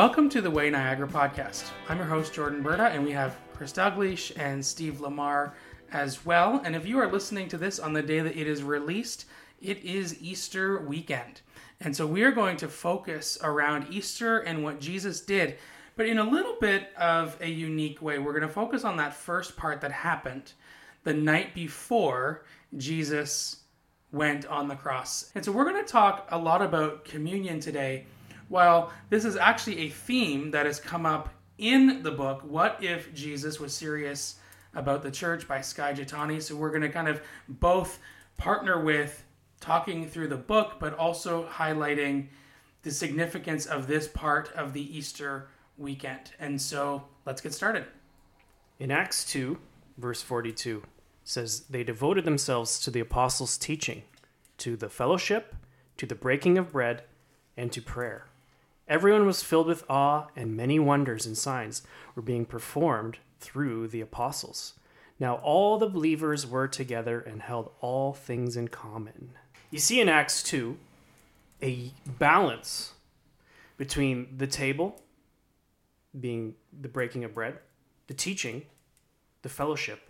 Welcome 0.00 0.30
to 0.30 0.40
the 0.40 0.50
Way 0.50 0.70
Niagara 0.70 1.06
podcast. 1.06 1.72
I'm 1.86 1.98
your 1.98 2.06
host, 2.06 2.32
Jordan 2.32 2.62
Berta, 2.62 2.84
and 2.84 3.04
we 3.04 3.12
have 3.12 3.36
Chris 3.52 3.70
Douglas 3.70 4.30
and 4.30 4.64
Steve 4.64 4.98
Lamar 4.98 5.52
as 5.92 6.24
well. 6.24 6.62
And 6.64 6.74
if 6.74 6.86
you 6.86 6.98
are 6.98 7.12
listening 7.12 7.48
to 7.48 7.58
this 7.58 7.78
on 7.78 7.92
the 7.92 8.00
day 8.00 8.20
that 8.20 8.34
it 8.34 8.46
is 8.46 8.62
released, 8.62 9.26
it 9.60 9.84
is 9.84 10.18
Easter 10.22 10.80
weekend. 10.80 11.42
And 11.80 11.94
so 11.94 12.06
we 12.06 12.22
are 12.22 12.30
going 12.32 12.56
to 12.56 12.68
focus 12.68 13.36
around 13.42 13.88
Easter 13.92 14.38
and 14.38 14.64
what 14.64 14.80
Jesus 14.80 15.20
did, 15.20 15.58
but 15.96 16.06
in 16.06 16.16
a 16.16 16.24
little 16.24 16.56
bit 16.58 16.88
of 16.96 17.36
a 17.42 17.50
unique 17.50 18.00
way. 18.00 18.18
We're 18.18 18.32
going 18.32 18.40
to 18.40 18.48
focus 18.48 18.84
on 18.84 18.96
that 18.96 19.12
first 19.12 19.54
part 19.54 19.82
that 19.82 19.92
happened 19.92 20.54
the 21.04 21.12
night 21.12 21.54
before 21.54 22.46
Jesus 22.78 23.64
went 24.12 24.46
on 24.46 24.66
the 24.66 24.76
cross. 24.76 25.30
And 25.34 25.44
so 25.44 25.52
we're 25.52 25.70
going 25.70 25.84
to 25.84 25.92
talk 25.92 26.26
a 26.30 26.38
lot 26.38 26.62
about 26.62 27.04
communion 27.04 27.60
today 27.60 28.06
well, 28.50 28.92
this 29.08 29.24
is 29.24 29.36
actually 29.36 29.78
a 29.78 29.88
theme 29.88 30.50
that 30.50 30.66
has 30.66 30.80
come 30.80 31.06
up 31.06 31.30
in 31.56 32.02
the 32.02 32.10
book, 32.10 32.42
What 32.42 32.82
If 32.82 33.14
Jesus 33.14 33.60
Was 33.60 33.72
Serious 33.72 34.36
About 34.74 35.02
the 35.02 35.10
Church 35.10 35.46
by 35.46 35.60
Skye 35.60 35.94
Jethani. 35.94 36.42
So 36.42 36.56
we're 36.56 36.70
going 36.70 36.82
to 36.82 36.88
kind 36.88 37.08
of 37.08 37.22
both 37.48 38.00
partner 38.36 38.82
with 38.82 39.24
talking 39.60 40.08
through 40.08 40.28
the 40.28 40.36
book, 40.36 40.74
but 40.80 40.94
also 40.94 41.46
highlighting 41.46 42.26
the 42.82 42.90
significance 42.90 43.66
of 43.66 43.86
this 43.86 44.08
part 44.08 44.50
of 44.54 44.72
the 44.72 44.98
Easter 44.98 45.48
weekend. 45.78 46.32
And 46.40 46.60
so 46.60 47.04
let's 47.24 47.40
get 47.40 47.54
started. 47.54 47.84
In 48.80 48.90
Acts 48.90 49.24
2, 49.26 49.58
verse 49.96 50.22
42, 50.22 50.82
says, 51.22 51.60
They 51.70 51.84
devoted 51.84 52.24
themselves 52.24 52.80
to 52.80 52.90
the 52.90 53.00
apostles' 53.00 53.56
teaching, 53.56 54.02
to 54.58 54.76
the 54.76 54.88
fellowship, 54.88 55.54
to 55.98 56.06
the 56.06 56.16
breaking 56.16 56.58
of 56.58 56.72
bread, 56.72 57.04
and 57.56 57.70
to 57.70 57.82
prayer. 57.82 58.29
Everyone 58.90 59.24
was 59.24 59.40
filled 59.40 59.68
with 59.68 59.88
awe, 59.88 60.26
and 60.34 60.56
many 60.56 60.80
wonders 60.80 61.24
and 61.24 61.38
signs 61.38 61.82
were 62.16 62.22
being 62.22 62.44
performed 62.44 63.18
through 63.38 63.86
the 63.86 64.00
apostles. 64.00 64.74
Now 65.20 65.36
all 65.36 65.78
the 65.78 65.88
believers 65.88 66.44
were 66.44 66.66
together 66.66 67.20
and 67.20 67.40
held 67.40 67.70
all 67.80 68.12
things 68.12 68.56
in 68.56 68.66
common. 68.66 69.30
You 69.70 69.78
see 69.78 70.00
in 70.00 70.08
Acts 70.08 70.42
2 70.42 70.76
a 71.62 71.92
balance 72.18 72.94
between 73.76 74.26
the 74.36 74.48
table, 74.48 75.00
being 76.18 76.56
the 76.72 76.88
breaking 76.88 77.22
of 77.22 77.32
bread, 77.32 77.58
the 78.08 78.14
teaching, 78.14 78.62
the 79.42 79.48
fellowship, 79.48 80.00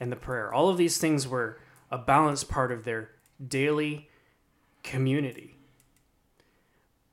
and 0.00 0.10
the 0.10 0.16
prayer. 0.16 0.52
All 0.52 0.68
of 0.68 0.76
these 0.76 0.98
things 0.98 1.28
were 1.28 1.60
a 1.88 1.98
balanced 1.98 2.48
part 2.48 2.72
of 2.72 2.82
their 2.82 3.12
daily 3.46 4.08
community. 4.82 5.54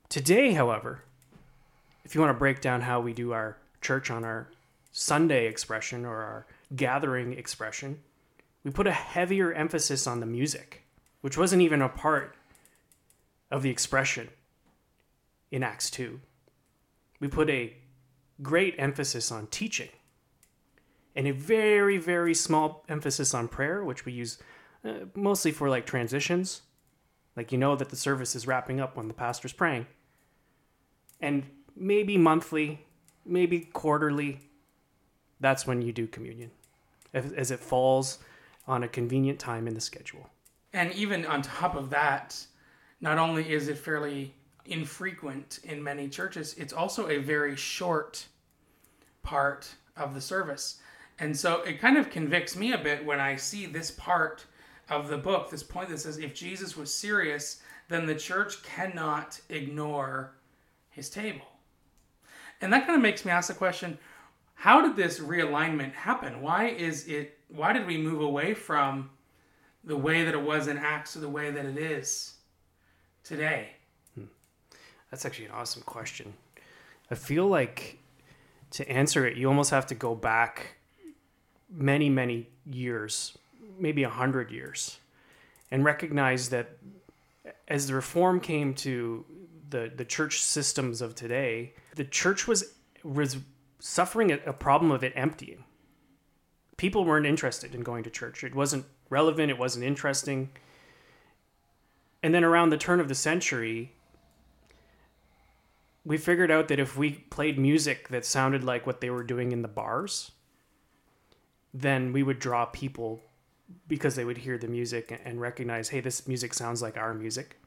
Today, 0.10 0.54
however, 0.54 1.04
if 2.12 2.16
you 2.16 2.20
want 2.20 2.36
to 2.36 2.40
break 2.40 2.60
down 2.60 2.82
how 2.82 3.00
we 3.00 3.14
do 3.14 3.32
our 3.32 3.56
church 3.80 4.12
on 4.12 4.26
our 4.26 4.50
Sunday 4.92 5.48
expression 5.48 6.04
or 6.04 6.18
our 6.18 6.46
gathering 6.76 7.32
expression, 7.32 8.02
we 8.66 8.72
put 8.72 8.86
a 8.86 8.92
heavier 8.92 9.54
emphasis 9.54 10.06
on 10.06 10.20
the 10.20 10.26
music, 10.26 10.84
which 11.22 11.38
wasn't 11.38 11.62
even 11.62 11.82
a 11.82 11.88
part 11.88 12.36
of 13.50 13.64
the 13.64 13.70
expression 13.70 14.28
in 15.52 15.64
Acts 15.64 15.90
2. 15.90 16.20
We 17.22 17.30
put 17.30 17.50
a 17.50 17.78
great 18.42 18.76
emphasis 18.78 19.32
on 19.32 19.48
teaching 19.48 19.88
and 21.16 21.28
a 21.28 21.32
very, 21.32 21.98
very 21.98 22.34
small 22.34 22.84
emphasis 22.90 23.34
on 23.34 23.48
prayer, 23.48 23.86
which 23.86 24.04
we 24.04 24.12
use 24.12 24.38
uh, 24.84 25.06
mostly 25.16 25.54
for 25.54 25.70
like 25.70 25.86
transitions. 25.86 26.64
Like 27.38 27.54
you 27.54 27.58
know 27.58 27.78
that 27.78 27.88
the 27.88 27.96
service 27.96 28.36
is 28.36 28.48
wrapping 28.48 28.82
up 28.82 28.98
when 28.98 29.08
the 29.08 29.14
pastor's 29.14 29.54
praying. 29.54 29.86
And 31.22 31.46
maybe 31.76 32.18
monthly, 32.18 32.86
maybe 33.26 33.60
quarterly. 33.60 34.40
That's 35.40 35.66
when 35.66 35.82
you 35.82 35.92
do 35.92 36.08
communion, 36.08 36.52
as 37.14 37.52
it 37.52 37.60
falls 37.60 38.20
on 38.68 38.84
a 38.84 38.88
convenient 38.88 39.40
time 39.40 39.68
in 39.68 39.74
the 39.74 39.82
schedule. 39.82 40.30
And 40.74 40.94
even 40.94 41.26
on 41.26 41.42
top 41.42 41.76
of 41.76 41.90
that, 41.90 42.46
not 43.02 43.18
only 43.18 43.52
is 43.52 43.68
it 43.68 43.78
fairly 43.78 44.34
infrequent 44.66 45.60
in 45.64 45.84
many 45.84 46.08
churches, 46.08 46.54
it's 46.58 46.74
also 46.74 47.10
a 47.10 47.18
very 47.18 47.56
short 47.56 48.26
part 49.24 49.74
of 49.98 50.14
the 50.14 50.22
service. 50.22 50.80
And 51.20 51.36
so 51.38 51.62
it 51.64 51.80
kind 51.80 51.98
of 51.98 52.10
convicts 52.10 52.56
me 52.56 52.74
a 52.74 52.78
bit 52.78 53.06
when 53.06 53.20
I 53.20 53.36
see 53.36 53.66
this 53.66 53.92
part 53.92 54.46
of 54.90 55.08
the 55.08 55.18
book, 55.18 55.50
this 55.50 55.64
point 55.64 55.90
that 55.90 56.00
says 56.00 56.18
if 56.18 56.34
Jesus 56.34 56.78
was 56.78 56.94
serious, 56.94 57.62
then 57.90 58.06
the 58.06 58.16
church 58.16 58.64
cannot 58.64 59.42
ignore 59.50 60.34
his 60.90 61.10
table. 61.10 61.46
And 62.62 62.72
that 62.72 62.86
kind 62.86 62.96
of 62.96 63.02
makes 63.02 63.26
me 63.26 63.32
ask 63.32 63.48
the 63.48 63.54
question 63.54 63.98
how 64.54 64.82
did 64.82 64.96
this 64.96 65.20
realignment 65.20 65.94
happen? 65.94 66.42
Why 66.42 66.68
is 66.68 67.08
it 67.08 67.38
why 67.50 67.74
did 67.74 67.88
we 67.88 67.98
move 67.98 68.22
away 68.22 68.54
from 68.54 69.10
the 69.84 69.98
way 69.98 70.24
that 70.24 70.34
it 70.34 70.42
was 70.42 70.68
in 70.68 70.78
Acts 70.78 71.14
to 71.14 71.20
the 71.20 71.30
way 71.30 71.50
that 71.52 71.66
it 71.66 71.78
is 71.78 72.36
today? 73.24 73.72
Hmm. 74.16 74.26
That's 75.10 75.26
actually 75.26 75.46
an 75.46 75.52
awesome 75.52 75.82
question. 75.82 76.34
I 77.10 77.16
feel 77.16 77.48
like 77.48 77.98
to 78.72 78.88
answer 78.90 79.26
it, 79.26 79.36
you 79.36 79.48
almost 79.48 79.72
have 79.72 79.88
to 79.88 79.96
go 79.96 80.16
back 80.16 80.76
many, 81.70 82.10
many 82.10 82.48
years, 82.70 83.38
maybe 83.78 84.04
a 84.04 84.10
hundred 84.10 84.52
years, 84.52 85.00
and 85.72 85.84
recognize 85.84 86.50
that 86.50 86.78
as 87.68 87.88
the 87.88 87.96
reform 87.96 88.40
came 88.40 88.74
to 88.76 89.26
the, 89.72 89.92
the 89.94 90.06
church 90.06 90.42
systems 90.42 91.02
of 91.02 91.16
today, 91.16 91.74
the 91.96 92.06
church 92.06 92.48
was 92.48 92.76
was 93.04 93.38
suffering 93.80 94.32
a, 94.32 94.40
a 94.46 94.54
problem 94.54 94.92
of 94.92 95.04
it 95.04 95.14
emptying. 95.16 95.64
People 96.78 97.04
weren't 97.04 97.26
interested 97.26 97.74
in 97.74 97.82
going 97.82 98.04
to 98.04 98.10
church. 98.10 98.44
It 98.44 98.54
wasn't 98.54 98.86
relevant, 99.10 99.50
it 99.50 99.58
wasn't 99.58 99.86
interesting. 99.86 100.50
And 102.22 102.34
then 102.34 102.44
around 102.44 102.70
the 102.70 102.78
turn 102.78 103.00
of 103.00 103.08
the 103.08 103.16
century, 103.16 103.94
we 106.06 106.18
figured 106.18 106.52
out 106.52 106.68
that 106.68 106.80
if 106.80 106.96
we 106.96 107.12
played 107.12 107.58
music 107.58 108.10
that 108.10 108.26
sounded 108.26 108.64
like 108.64 108.86
what 108.86 109.02
they 109.02 109.10
were 109.10 109.24
doing 109.24 109.52
in 109.52 109.64
the 109.64 109.68
bars, 109.68 110.32
then 111.74 112.14
we 112.14 112.22
would 112.22 112.40
draw 112.40 112.66
people 112.66 113.24
because 113.88 114.16
they 114.16 114.26
would 114.26 114.40
hear 114.40 114.58
the 114.58 114.68
music 114.68 115.20
and 115.24 115.40
recognize, 115.40 115.90
hey, 115.90 116.02
this 116.02 116.28
music 116.28 116.54
sounds 116.54 116.82
like 116.82 116.98
our 116.98 117.14
music. 117.14 117.60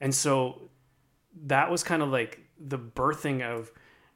And 0.00 0.14
so 0.14 0.70
that 1.46 1.70
was 1.70 1.82
kind 1.82 2.02
of 2.02 2.10
like 2.10 2.40
the 2.58 2.78
birthing 2.78 3.42
of 3.42 3.72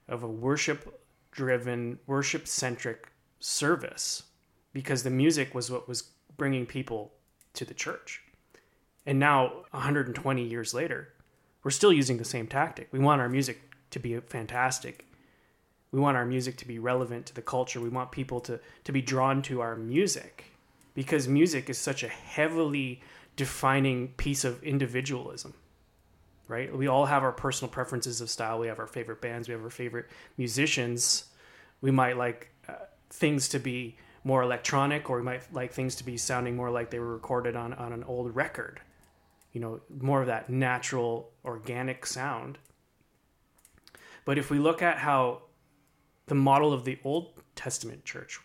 of 0.09 0.23
a 0.23 0.29
worship 0.29 1.03
driven 1.33 1.99
worship 2.07 2.47
centric 2.49 3.09
service 3.41 4.25
because 4.73 5.03
the 5.03 5.11
music 5.11 5.55
was 5.55 5.71
what 5.71 5.89
was 5.89 6.11
bringing 6.37 6.67
people 6.67 7.13
to 7.53 7.65
the 7.65 7.75
church. 7.75 8.23
And 9.07 9.19
now 9.19 9.65
120 9.71 10.43
years 10.43 10.75
later 10.75 11.13
we're 11.63 11.71
still 11.71 11.93
using 11.93 12.19
the 12.19 12.25
same 12.25 12.47
tactic. 12.47 12.89
We 12.93 12.99
want 12.99 13.21
our 13.21 13.29
music 13.29 13.61
to 13.91 13.99
be 13.99 14.19
fantastic. 14.21 15.05
We 15.91 16.01
want 16.01 16.17
our 16.17 16.27
music 16.27 16.57
to 16.59 16.69
be 16.69 16.79
relevant 16.79 17.27
to 17.27 17.35
the 17.35 17.43
culture. 17.43 17.81
We 17.81 17.89
want 17.89 18.13
people 18.13 18.41
to 18.43 18.61
to 18.85 18.93
be 18.93 19.03
drawn 19.03 19.43
to 19.43 19.61
our 19.61 19.77
music 19.77 20.45
because 20.95 21.29
music 21.29 21.69
is 21.69 21.79
such 21.79 22.03
a 22.03 22.09
heavily 22.09 23.01
defining 23.37 24.09
piece 24.17 24.45
of 24.45 24.63
individualism 24.63 25.55
right? 26.49 26.75
We 26.75 26.89
all 26.89 27.07
have 27.07 27.23
our 27.23 27.33
personal 27.33 27.71
preferences 27.71 28.21
of 28.21 28.31
style. 28.31 28.59
We 28.59 28.67
have 28.67 28.79
our 28.79 28.87
favorite 28.87 29.21
bands. 29.21 29.49
We 29.49 29.53
have 29.53 29.63
our 29.63 29.71
favorite 29.71 30.07
musicians. 30.37 31.27
We 31.81 31.91
might 31.91 32.17
like 32.17 32.51
uh, 32.69 32.73
things 33.11 33.49
to 33.51 33.59
be 33.59 33.97
more 34.25 34.43
electronic, 34.43 35.09
or 35.09 35.19
we 35.19 35.23
might 35.23 35.53
like 35.53 35.73
things 35.73 35.95
to 35.97 36.05
be 36.05 36.17
sounding 36.17 36.57
more 36.57 36.71
like 36.71 36.91
they 36.91 36.99
were 36.99 37.13
recorded 37.13 37.55
on, 37.55 37.73
on 37.75 37.93
an 37.93 38.03
old 38.05 38.35
record. 38.35 38.81
You 39.53 39.61
know, 39.61 39.81
more 40.01 40.21
of 40.21 40.27
that 40.27 40.51
natural, 40.51 41.31
organic 41.45 42.05
sound. 42.07 42.59
But 44.25 44.39
if 44.39 44.51
we 44.51 44.59
look 44.59 44.83
at 44.83 44.99
how 44.99 45.43
the 46.27 46.35
model 46.35 46.73
of 46.73 46.85
the 46.85 46.99
Old 47.05 47.33
Testament 47.55 48.05
church 48.05 48.41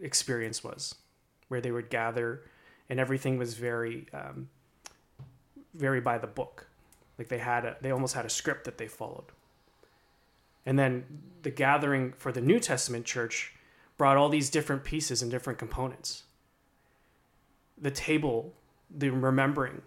experience 0.00 0.62
was, 0.62 0.94
where 1.48 1.60
they 1.60 1.70
would 1.70 1.88
gather 1.88 2.42
and 2.88 3.00
everything 3.00 3.38
was 3.38 3.54
very 3.54 4.06
um, 4.12 4.48
very 5.74 6.00
by 6.00 6.18
the 6.18 6.26
book. 6.26 6.66
Like 7.18 7.28
they 7.28 7.38
had 7.38 7.64
a, 7.64 7.76
they 7.80 7.90
almost 7.90 8.14
had 8.14 8.24
a 8.24 8.30
script 8.30 8.64
that 8.64 8.78
they 8.78 8.88
followed. 8.88 9.26
And 10.64 10.78
then 10.78 11.04
the 11.42 11.50
gathering 11.50 12.14
for 12.16 12.32
the 12.32 12.40
New 12.40 12.60
Testament 12.60 13.04
church 13.04 13.54
brought 13.98 14.16
all 14.16 14.28
these 14.28 14.50
different 14.50 14.84
pieces 14.84 15.22
and 15.22 15.30
different 15.30 15.58
components. 15.58 16.24
The 17.80 17.90
table, 17.90 18.52
the 18.90 19.10
remembering 19.10 19.82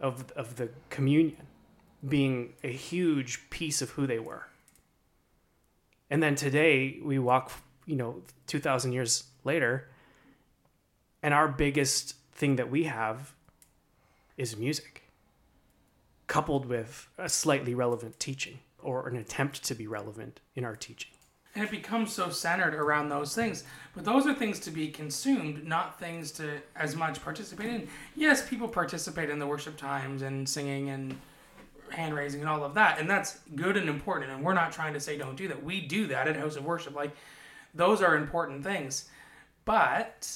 of, 0.00 0.30
of 0.32 0.56
the 0.56 0.70
communion 0.90 1.46
being 2.06 2.54
a 2.64 2.72
huge 2.72 3.48
piece 3.50 3.80
of 3.80 3.90
who 3.90 4.06
they 4.06 4.18
were. 4.18 4.46
And 6.10 6.22
then 6.22 6.34
today 6.34 6.98
we 7.02 7.18
walk, 7.18 7.52
you 7.86 7.96
know, 7.96 8.22
2,000 8.46 8.92
years 8.92 9.24
later, 9.44 9.88
and 11.22 11.32
our 11.32 11.48
biggest 11.48 12.16
thing 12.32 12.56
that 12.56 12.70
we 12.70 12.84
have 12.84 13.32
is 14.36 14.56
music 14.56 15.02
coupled 16.26 16.66
with 16.66 17.08
a 17.18 17.28
slightly 17.28 17.74
relevant 17.74 18.18
teaching 18.18 18.58
or 18.82 19.08
an 19.08 19.16
attempt 19.16 19.62
to 19.64 19.74
be 19.74 19.86
relevant 19.86 20.40
in 20.54 20.64
our 20.64 20.76
teaching. 20.76 21.10
And 21.54 21.64
it 21.64 21.70
becomes 21.70 22.12
so 22.12 22.30
centered 22.30 22.74
around 22.74 23.10
those 23.10 23.34
things. 23.34 23.64
But 23.94 24.04
those 24.04 24.26
are 24.26 24.32
things 24.32 24.58
to 24.60 24.70
be 24.70 24.88
consumed, 24.88 25.66
not 25.66 26.00
things 26.00 26.32
to 26.32 26.62
as 26.74 26.96
much 26.96 27.22
participate 27.22 27.68
in. 27.68 27.88
Yes, 28.16 28.48
people 28.48 28.68
participate 28.68 29.28
in 29.28 29.38
the 29.38 29.46
worship 29.46 29.76
times 29.76 30.22
and 30.22 30.48
singing 30.48 30.88
and 30.88 31.14
hand 31.90 32.14
raising 32.14 32.40
and 32.40 32.48
all 32.48 32.64
of 32.64 32.72
that. 32.74 32.98
And 32.98 33.08
that's 33.08 33.40
good 33.54 33.76
and 33.76 33.90
important. 33.90 34.32
And 34.32 34.42
we're 34.42 34.54
not 34.54 34.72
trying 34.72 34.94
to 34.94 35.00
say 35.00 35.18
don't 35.18 35.36
do 35.36 35.48
that. 35.48 35.62
We 35.62 35.82
do 35.82 36.06
that 36.06 36.26
at 36.26 36.36
House 36.36 36.56
of 36.56 36.64
Worship. 36.64 36.94
Like, 36.94 37.14
those 37.74 38.00
are 38.00 38.16
important 38.16 38.64
things. 38.64 39.10
But 39.66 40.32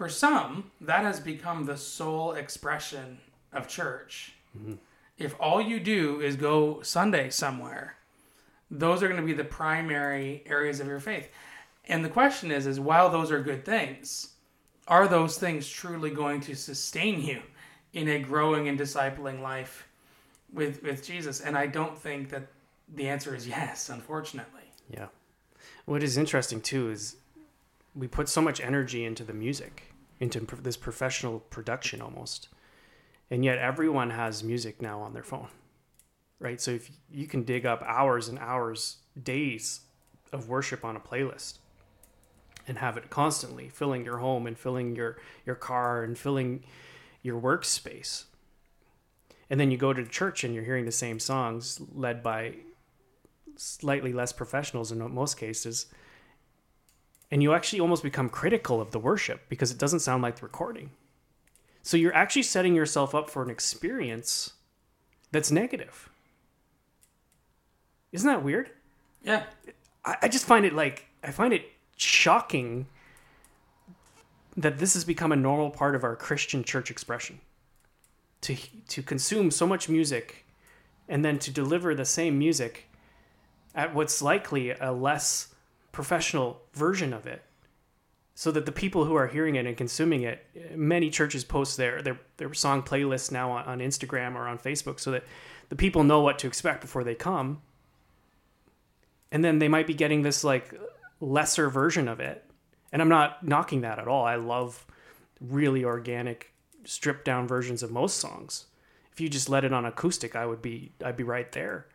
for 0.00 0.08
some, 0.08 0.70
that 0.80 1.02
has 1.02 1.20
become 1.20 1.66
the 1.66 1.76
sole 1.76 2.32
expression 2.32 3.18
of 3.52 3.68
church. 3.68 4.32
Mm-hmm. 4.58 4.76
If 5.18 5.34
all 5.38 5.60
you 5.60 5.78
do 5.78 6.22
is 6.22 6.36
go 6.36 6.80
Sunday 6.80 7.28
somewhere, 7.28 7.96
those 8.70 9.02
are 9.02 9.08
going 9.08 9.20
to 9.20 9.26
be 9.26 9.34
the 9.34 9.44
primary 9.44 10.42
areas 10.46 10.80
of 10.80 10.86
your 10.86 11.00
faith. 11.00 11.28
And 11.86 12.02
the 12.02 12.08
question 12.08 12.50
is 12.50 12.66
is 12.66 12.80
while 12.80 13.10
those 13.10 13.30
are 13.30 13.42
good 13.42 13.66
things, 13.66 14.30
are 14.88 15.06
those 15.06 15.36
things 15.36 15.68
truly 15.68 16.08
going 16.08 16.40
to 16.48 16.54
sustain 16.54 17.20
you 17.20 17.42
in 17.92 18.08
a 18.08 18.20
growing 18.20 18.68
and 18.68 18.80
discipling 18.80 19.42
life 19.42 19.86
with 20.50 20.82
with 20.82 21.04
Jesus? 21.04 21.42
And 21.42 21.58
I 21.58 21.66
don't 21.66 21.98
think 21.98 22.30
that 22.30 22.46
the 22.94 23.06
answer 23.06 23.34
is 23.34 23.46
yes, 23.56 23.90
unfortunately. 23.90 24.62
Yeah. 24.88 25.08
What 25.84 26.02
is 26.02 26.16
interesting 26.16 26.62
too 26.62 26.90
is 26.90 27.16
we 27.94 28.08
put 28.08 28.30
so 28.30 28.40
much 28.40 28.62
energy 28.62 29.04
into 29.04 29.24
the 29.24 29.34
music, 29.34 29.89
into 30.20 30.44
this 30.56 30.76
professional 30.76 31.40
production 31.40 32.00
almost. 32.00 32.48
And 33.30 33.44
yet 33.44 33.58
everyone 33.58 34.10
has 34.10 34.44
music 34.44 34.80
now 34.80 35.00
on 35.00 35.14
their 35.14 35.22
phone 35.22 35.48
right? 36.40 36.60
So 36.60 36.72
if 36.72 36.90
you 37.12 37.26
can 37.26 37.44
dig 37.44 37.64
up 37.64 37.82
hours 37.82 38.28
and 38.28 38.38
hours, 38.40 38.96
days 39.22 39.82
of 40.32 40.48
worship 40.48 40.84
on 40.84 40.96
a 40.96 41.00
playlist 41.00 41.58
and 42.66 42.78
have 42.78 42.96
it 42.96 43.10
constantly 43.10 43.68
filling 43.68 44.04
your 44.04 44.18
home 44.18 44.46
and 44.46 44.58
filling 44.58 44.96
your 44.96 45.18
your 45.46 45.54
car 45.54 46.02
and 46.02 46.18
filling 46.18 46.64
your 47.22 47.40
workspace. 47.40 48.24
And 49.48 49.60
then 49.60 49.70
you 49.70 49.76
go 49.76 49.92
to 49.92 50.04
church 50.04 50.42
and 50.42 50.54
you're 50.54 50.64
hearing 50.64 50.86
the 50.86 50.92
same 50.92 51.20
songs 51.20 51.80
led 51.92 52.22
by 52.22 52.54
slightly 53.56 54.12
less 54.12 54.32
professionals 54.32 54.90
in 54.90 54.98
most 55.12 55.36
cases. 55.36 55.86
And 57.30 57.42
you 57.42 57.54
actually 57.54 57.80
almost 57.80 58.02
become 58.02 58.28
critical 58.28 58.80
of 58.80 58.90
the 58.90 58.98
worship 58.98 59.48
because 59.48 59.70
it 59.70 59.78
doesn't 59.78 60.00
sound 60.00 60.22
like 60.22 60.36
the 60.36 60.42
recording. 60.42 60.90
So 61.82 61.96
you're 61.96 62.14
actually 62.14 62.42
setting 62.42 62.74
yourself 62.74 63.14
up 63.14 63.30
for 63.30 63.42
an 63.42 63.50
experience 63.50 64.52
that's 65.30 65.50
negative. 65.50 66.10
Isn't 68.12 68.28
that 68.28 68.42
weird? 68.42 68.70
Yeah. 69.22 69.44
I, 70.04 70.16
I 70.22 70.28
just 70.28 70.44
find 70.44 70.64
it 70.64 70.74
like 70.74 71.06
I 71.22 71.30
find 71.30 71.52
it 71.52 71.70
shocking 71.96 72.86
that 74.56 74.78
this 74.78 74.94
has 74.94 75.04
become 75.04 75.32
a 75.32 75.36
normal 75.36 75.70
part 75.70 75.94
of 75.94 76.02
our 76.02 76.16
Christian 76.16 76.64
church 76.64 76.90
expression. 76.90 77.40
To 78.42 78.56
to 78.88 79.02
consume 79.02 79.50
so 79.50 79.66
much 79.66 79.88
music 79.88 80.46
and 81.08 81.24
then 81.24 81.38
to 81.40 81.50
deliver 81.50 81.94
the 81.94 82.04
same 82.04 82.38
music 82.38 82.88
at 83.74 83.94
what's 83.94 84.20
likely 84.20 84.70
a 84.70 84.92
less 84.92 85.48
professional 85.92 86.62
version 86.72 87.12
of 87.12 87.26
it 87.26 87.42
so 88.34 88.50
that 88.50 88.64
the 88.64 88.72
people 88.72 89.04
who 89.04 89.14
are 89.14 89.26
hearing 89.26 89.56
it 89.56 89.66
and 89.66 89.76
consuming 89.76 90.22
it 90.22 90.46
many 90.74 91.10
churches 91.10 91.44
post 91.44 91.76
their 91.76 92.00
their, 92.00 92.20
their 92.36 92.54
song 92.54 92.82
playlists 92.82 93.30
now 93.30 93.50
on, 93.50 93.64
on 93.64 93.78
instagram 93.80 94.34
or 94.34 94.46
on 94.46 94.58
facebook 94.58 95.00
so 95.00 95.10
that 95.10 95.24
the 95.70 95.76
people 95.76 96.04
know 96.04 96.20
what 96.20 96.38
to 96.40 96.46
expect 96.46 96.82
before 96.82 97.04
they 97.04 97.14
come. 97.14 97.62
And 99.32 99.44
then 99.44 99.60
they 99.60 99.68
might 99.68 99.86
be 99.86 99.94
getting 99.94 100.22
this 100.22 100.44
like 100.44 100.74
lesser 101.20 101.70
version 101.70 102.08
of 102.08 102.20
it. 102.20 102.44
And 102.92 103.00
i'm 103.00 103.08
not 103.08 103.46
knocking 103.46 103.80
that 103.80 103.98
at 103.98 104.08
all. 104.08 104.24
I 104.24 104.34
love 104.34 104.84
really 105.40 105.84
organic 105.84 106.52
stripped 106.84 107.24
down 107.24 107.48
versions 107.48 107.82
of 107.82 107.90
most 107.90 108.18
songs. 108.18 108.66
If 109.12 109.20
you 109.20 109.28
just 109.28 109.48
let 109.48 109.64
it 109.64 109.72
on 109.72 109.84
acoustic 109.86 110.34
i 110.34 110.44
would 110.44 110.62
be 110.62 110.92
i'd 111.04 111.16
be 111.16 111.24
right 111.24 111.50
there 111.52 111.86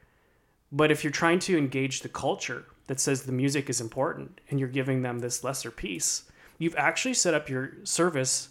but 0.75 0.91
if 0.91 1.03
you're 1.03 1.11
trying 1.11 1.39
to 1.39 1.57
engage 1.57 2.01
the 2.01 2.09
culture 2.09 2.65
that 2.87 2.99
says 2.99 3.23
the 3.23 3.31
music 3.31 3.69
is 3.69 3.79
important 3.79 4.41
and 4.49 4.59
you're 4.59 4.69
giving 4.69 5.01
them 5.01 5.19
this 5.19 5.43
lesser 5.43 5.71
piece 5.71 6.23
you've 6.57 6.75
actually 6.75 7.13
set 7.13 7.33
up 7.33 7.49
your 7.49 7.71
service 7.83 8.49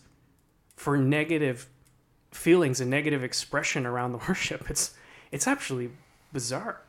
for 0.76 0.96
negative 0.96 1.68
feelings 2.30 2.80
and 2.80 2.90
negative 2.90 3.22
expression 3.22 3.84
around 3.84 4.12
the 4.12 4.18
worship 4.28 4.70
it's 4.70 4.94
it's 5.30 5.46
actually 5.46 5.90
bizarre 6.32 6.80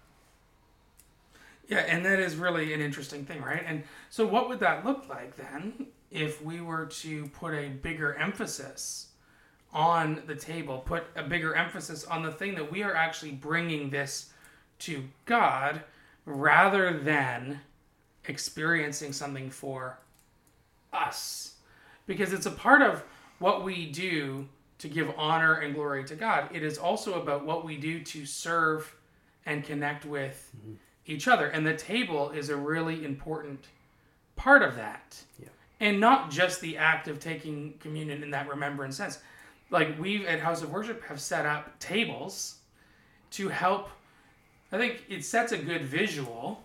yeah, 1.68 1.80
and 1.80 2.06
that 2.06 2.20
is 2.20 2.36
really 2.36 2.74
an 2.74 2.82
interesting 2.82 3.26
thing, 3.26 3.42
right? 3.42 3.64
And 3.66 3.82
so, 4.12 4.28
what 4.28 4.50
would 4.50 4.60
that 4.60 4.86
look 4.86 5.10
like 5.10 5.36
then 5.36 5.88
if 6.12 6.44
we 6.44 6.62
were 6.62 6.86
to 6.86 7.28
put 7.30 7.54
a 7.54 7.70
bigger 7.70 8.14
emphasis 8.16 9.08
on 9.74 10.22
the 10.28 10.36
table, 10.36 10.80
put 10.80 11.06
a 11.16 11.24
bigger 11.24 11.56
emphasis 11.56 12.06
on 12.06 12.24
the 12.24 12.32
thing 12.32 12.56
that 12.56 12.72
we 12.72 12.84
are 12.84 12.96
actually 12.96 13.32
bringing 13.32 13.90
this 13.90 14.32
to 14.80 15.04
God 15.26 15.82
rather 16.26 16.98
than 16.98 17.62
experiencing 18.28 19.14
something 19.14 19.50
for 19.50 20.00
us? 20.94 21.56
Because 22.08 22.34
it's 22.34 22.46
a 22.46 22.52
part 22.52 22.82
of 22.82 23.04
what 23.40 23.64
we 23.64 23.88
do 23.92 24.48
to 24.80 24.88
give 24.88 25.14
honor 25.18 25.56
and 25.56 25.74
glory 25.74 26.04
to 26.06 26.16
God. 26.16 26.50
It 26.54 26.64
is 26.64 26.78
also 26.78 27.22
about 27.22 27.46
what 27.46 27.66
we 27.66 27.78
do 27.78 28.02
to 28.04 28.26
serve 28.26 28.96
and 29.46 29.64
connect 29.64 30.06
with. 30.06 30.52
Mm-hmm 30.58 30.76
each 31.06 31.28
other. 31.28 31.48
And 31.48 31.66
the 31.66 31.76
table 31.76 32.32
is 32.32 32.50
a 32.50 32.56
really 32.56 33.06
important 33.06 33.66
part 34.36 34.62
of 34.62 34.76
that. 34.76 35.22
Yeah. 35.40 35.50
And 35.80 36.00
not 36.00 36.32
just 36.32 36.62
the 36.62 36.78
act 36.78 37.08
of 37.08 37.20
taking 37.20 37.74
communion 37.80 38.24
in 38.24 38.32
that 38.32 38.48
remembrance 38.48 38.98
sense. 38.98 39.20
Like 39.70 40.00
we 40.00 40.26
at 40.28 40.40
House 40.40 40.62
of 40.62 40.72
Worship 40.72 41.04
have 41.06 41.20
set 41.20 41.46
up 41.46 41.78
tables 41.80 42.56
to 43.32 43.50
help. 43.50 43.90
I 44.76 44.78
think 44.78 45.06
it 45.08 45.24
sets 45.24 45.54
a 45.54 45.58
good 45.58 45.84
visual 45.84 46.62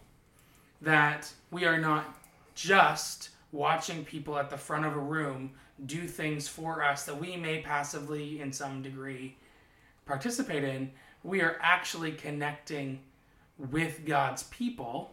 that 0.82 1.32
we 1.52 1.64
are 1.64 1.78
not 1.78 2.18
just 2.56 3.28
watching 3.52 4.04
people 4.04 4.36
at 4.36 4.50
the 4.50 4.56
front 4.56 4.84
of 4.84 4.96
a 4.96 4.98
room 4.98 5.52
do 5.86 6.08
things 6.08 6.48
for 6.48 6.82
us 6.82 7.04
that 7.04 7.20
we 7.20 7.36
may 7.36 7.60
passively, 7.60 8.40
in 8.40 8.52
some 8.52 8.82
degree, 8.82 9.36
participate 10.06 10.64
in. 10.64 10.90
We 11.22 11.40
are 11.40 11.56
actually 11.62 12.10
connecting 12.10 12.98
with 13.70 14.04
God's 14.04 14.42
people 14.44 15.12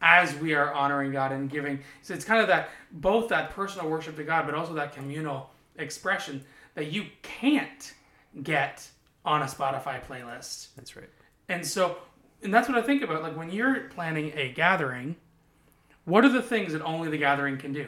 as 0.00 0.34
we 0.36 0.54
are 0.54 0.72
honoring 0.72 1.12
God 1.12 1.32
and 1.32 1.50
giving. 1.50 1.80
So 2.00 2.14
it's 2.14 2.24
kind 2.24 2.40
of 2.40 2.48
that 2.48 2.70
both 2.92 3.28
that 3.28 3.50
personal 3.50 3.90
worship 3.90 4.16
to 4.16 4.24
God, 4.24 4.46
but 4.46 4.54
also 4.54 4.72
that 4.72 4.94
communal 4.94 5.50
expression 5.76 6.42
that 6.76 6.90
you 6.90 7.08
can't 7.20 7.92
get 8.42 8.88
on 9.22 9.42
a 9.42 9.46
Spotify 9.46 10.02
playlist. 10.02 10.68
That's 10.76 10.96
right. 10.96 11.10
And 11.48 11.66
so, 11.66 11.98
and 12.42 12.52
that's 12.52 12.68
what 12.68 12.76
I 12.78 12.82
think 12.82 13.02
about. 13.02 13.22
Like 13.22 13.36
when 13.36 13.50
you're 13.50 13.88
planning 13.88 14.32
a 14.34 14.52
gathering, 14.52 15.16
what 16.04 16.24
are 16.24 16.28
the 16.28 16.42
things 16.42 16.72
that 16.72 16.82
only 16.82 17.08
the 17.08 17.18
gathering 17.18 17.58
can 17.58 17.72
do? 17.72 17.86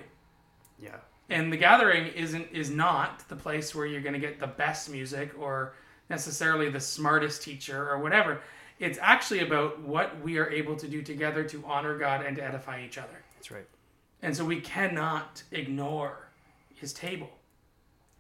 Yeah. 0.80 0.96
And 1.30 1.52
the 1.52 1.56
gathering 1.56 2.06
isn't 2.08 2.48
is 2.52 2.70
not 2.70 3.28
the 3.28 3.36
place 3.36 3.74
where 3.74 3.86
you're 3.86 4.00
going 4.00 4.14
to 4.14 4.20
get 4.20 4.40
the 4.40 4.46
best 4.46 4.90
music 4.90 5.32
or 5.38 5.74
necessarily 6.08 6.70
the 6.70 6.80
smartest 6.80 7.42
teacher 7.42 7.88
or 7.90 7.98
whatever. 7.98 8.40
It's 8.78 8.98
actually 9.02 9.40
about 9.40 9.80
what 9.80 10.20
we 10.22 10.38
are 10.38 10.48
able 10.50 10.76
to 10.76 10.88
do 10.88 11.02
together 11.02 11.44
to 11.44 11.62
honor 11.66 11.98
God 11.98 12.24
and 12.24 12.36
to 12.36 12.44
edify 12.44 12.82
each 12.82 12.96
other. 12.96 13.24
That's 13.34 13.50
right. 13.50 13.66
And 14.22 14.36
so 14.36 14.44
we 14.44 14.60
cannot 14.60 15.42
ignore 15.52 16.28
his 16.74 16.92
table. 16.92 17.30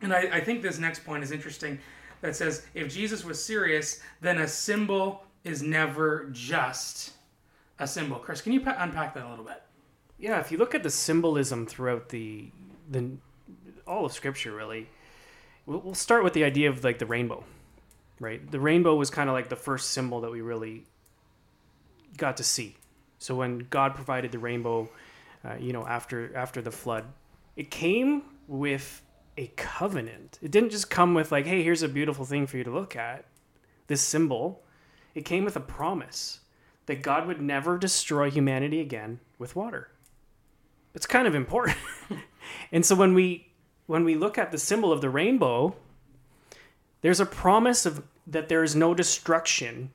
And 0.00 0.12
I, 0.12 0.18
I 0.32 0.40
think 0.40 0.62
this 0.62 0.78
next 0.78 1.04
point 1.04 1.24
is 1.24 1.32
interesting 1.32 1.78
that 2.20 2.36
says 2.36 2.66
if 2.74 2.92
Jesus 2.92 3.24
was 3.24 3.42
serious, 3.42 4.00
then 4.20 4.38
a 4.38 4.48
symbol 4.48 5.24
is 5.44 5.62
never 5.62 6.28
just 6.32 7.12
a 7.78 7.86
symbol. 7.86 8.18
Chris, 8.18 8.40
can 8.40 8.52
you 8.52 8.60
unpack 8.60 9.14
that 9.14 9.24
a 9.24 9.30
little 9.30 9.44
bit? 9.44 9.62
Yeah, 10.18 10.40
if 10.40 10.50
you 10.50 10.58
look 10.58 10.74
at 10.74 10.82
the 10.82 10.90
symbolism 10.90 11.66
throughout 11.66 12.08
the 12.08 12.50
the 12.90 13.10
all 13.86 14.04
of 14.04 14.12
Scripture, 14.12 14.52
really, 14.54 14.88
we'll 15.66 15.94
start 15.94 16.24
with 16.24 16.32
the 16.32 16.44
idea 16.44 16.68
of 16.68 16.82
like 16.84 16.98
the 16.98 17.06
rainbow 17.06 17.44
right? 18.20 18.50
The 18.50 18.60
rainbow 18.60 18.94
was 18.94 19.10
kind 19.10 19.28
of 19.28 19.34
like 19.34 19.48
the 19.48 19.56
first 19.56 19.90
symbol 19.90 20.20
that 20.22 20.30
we 20.30 20.40
really 20.40 20.84
got 22.16 22.36
to 22.38 22.44
see. 22.44 22.76
So 23.18 23.34
when 23.34 23.66
God 23.70 23.94
provided 23.94 24.32
the 24.32 24.38
rainbow, 24.38 24.88
uh, 25.44 25.54
you 25.58 25.72
know, 25.72 25.86
after 25.86 26.34
after 26.36 26.60
the 26.60 26.70
flood, 26.70 27.04
it 27.56 27.70
came 27.70 28.22
with 28.46 29.02
a 29.36 29.48
covenant. 29.56 30.38
It 30.42 30.50
didn't 30.50 30.70
just 30.70 30.90
come 30.90 31.14
with 31.14 31.32
like, 31.32 31.46
"Hey, 31.46 31.62
here's 31.62 31.82
a 31.82 31.88
beautiful 31.88 32.24
thing 32.24 32.46
for 32.46 32.56
you 32.56 32.64
to 32.64 32.70
look 32.70 32.96
at." 32.96 33.24
This 33.86 34.02
symbol, 34.02 34.62
it 35.14 35.24
came 35.24 35.44
with 35.44 35.56
a 35.56 35.60
promise 35.60 36.40
that 36.86 37.02
God 37.02 37.26
would 37.26 37.40
never 37.40 37.78
destroy 37.78 38.30
humanity 38.30 38.80
again 38.80 39.20
with 39.38 39.56
water. 39.56 39.90
It's 40.94 41.06
kind 41.06 41.26
of 41.26 41.34
important. 41.34 41.76
and 42.72 42.84
so 42.84 42.94
when 42.94 43.14
we 43.14 43.48
when 43.86 44.04
we 44.04 44.14
look 44.14 44.36
at 44.36 44.52
the 44.52 44.58
symbol 44.58 44.92
of 44.92 45.00
the 45.00 45.08
rainbow, 45.08 45.74
there's 47.00 47.20
a 47.20 47.26
promise 47.26 47.86
of 47.86 48.02
that 48.26 48.48
there 48.48 48.62
is 48.62 48.76
no 48.76 48.94
destruction 48.94 49.90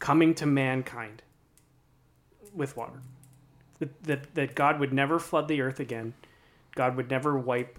coming 0.00 0.34
to 0.34 0.46
mankind 0.46 1.22
with 2.52 2.76
water. 2.76 3.00
That, 3.78 4.02
that, 4.04 4.34
that 4.34 4.54
God 4.54 4.80
would 4.80 4.92
never 4.92 5.18
flood 5.18 5.48
the 5.48 5.60
earth 5.60 5.80
again. 5.80 6.14
God 6.74 6.96
would 6.96 7.08
never 7.08 7.38
wipe 7.38 7.78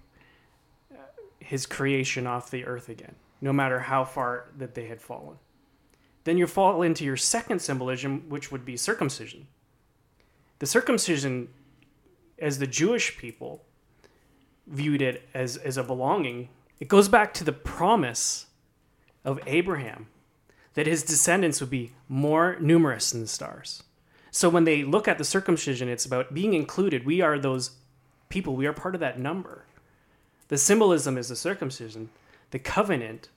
uh, 0.94 0.98
his 1.40 1.66
creation 1.66 2.26
off 2.26 2.50
the 2.50 2.66
earth 2.66 2.90
again, 2.90 3.16
no 3.42 3.52
matter 3.52 3.80
how 3.80 4.06
far 4.06 4.50
that 4.58 4.74
they 4.74 4.88
had 4.88 5.02
fallen. 5.02 5.38
Then 6.24 6.38
you 6.38 6.48
fall 6.48 6.82
into 6.82 7.04
your 7.04 7.18
second 7.18 7.62
symbolism, 7.62 8.30
which 8.30 8.52
would 8.52 8.66
be 8.66 8.78
circumcision. 8.78 9.48
The 10.60 10.66
circumcision, 10.66 11.50
as 12.40 12.60
the 12.60 12.68
Jewish 12.68 13.18
people 13.18 13.64
viewed 14.68 15.02
it 15.02 15.28
as, 15.34 15.58
as 15.58 15.78
a 15.78 15.84
belonging, 15.84 16.50
it 16.80 16.88
goes 16.88 17.10
back 17.10 17.34
to 17.36 17.44
the 17.44 17.52
promise 17.52 18.48
of 19.26 19.40
Abraham 19.46 20.08
that 20.74 20.88
his 20.88 21.04
descendants 21.04 21.60
would 21.60 21.70
be 21.70 21.92
more 22.08 22.58
numerous 22.60 23.12
than 23.12 23.22
the 23.22 23.28
stars. 23.28 23.84
So 24.32 24.50
when 24.50 24.64
they 24.64 24.84
look 24.84 25.08
at 25.08 25.18
the 25.18 25.24
circumcision, 25.24 25.88
it's 25.88 26.06
about 26.06 26.34
being 26.34 26.54
included. 26.54 27.06
We 27.06 27.22
are 27.22 27.38
those 27.38 27.72
people, 28.30 28.56
we 28.56 28.66
are 28.66 28.74
part 28.74 28.96
of 28.96 29.02
that 29.02 29.20
number. 29.20 29.66
The 30.48 30.58
symbolism 30.58 31.18
is 31.18 31.30
the 31.30 31.36
circumcision, 31.36 32.10
the 32.52 32.60
covenant 32.60 33.30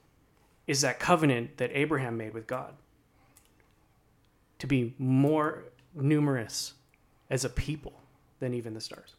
is 0.67 0.81
that 0.81 0.99
covenant 0.99 1.59
that 1.59 1.71
Abraham 1.73 2.17
made 2.17 2.35
with 2.35 2.47
God 2.47 2.75
to 4.59 4.67
be 4.67 4.95
more 4.99 5.65
numerous 5.95 6.75
as 7.31 7.45
a 7.45 7.49
people 7.49 7.93
than 8.41 8.55
even 8.55 8.75
the 8.75 8.81
stars. 8.81 9.15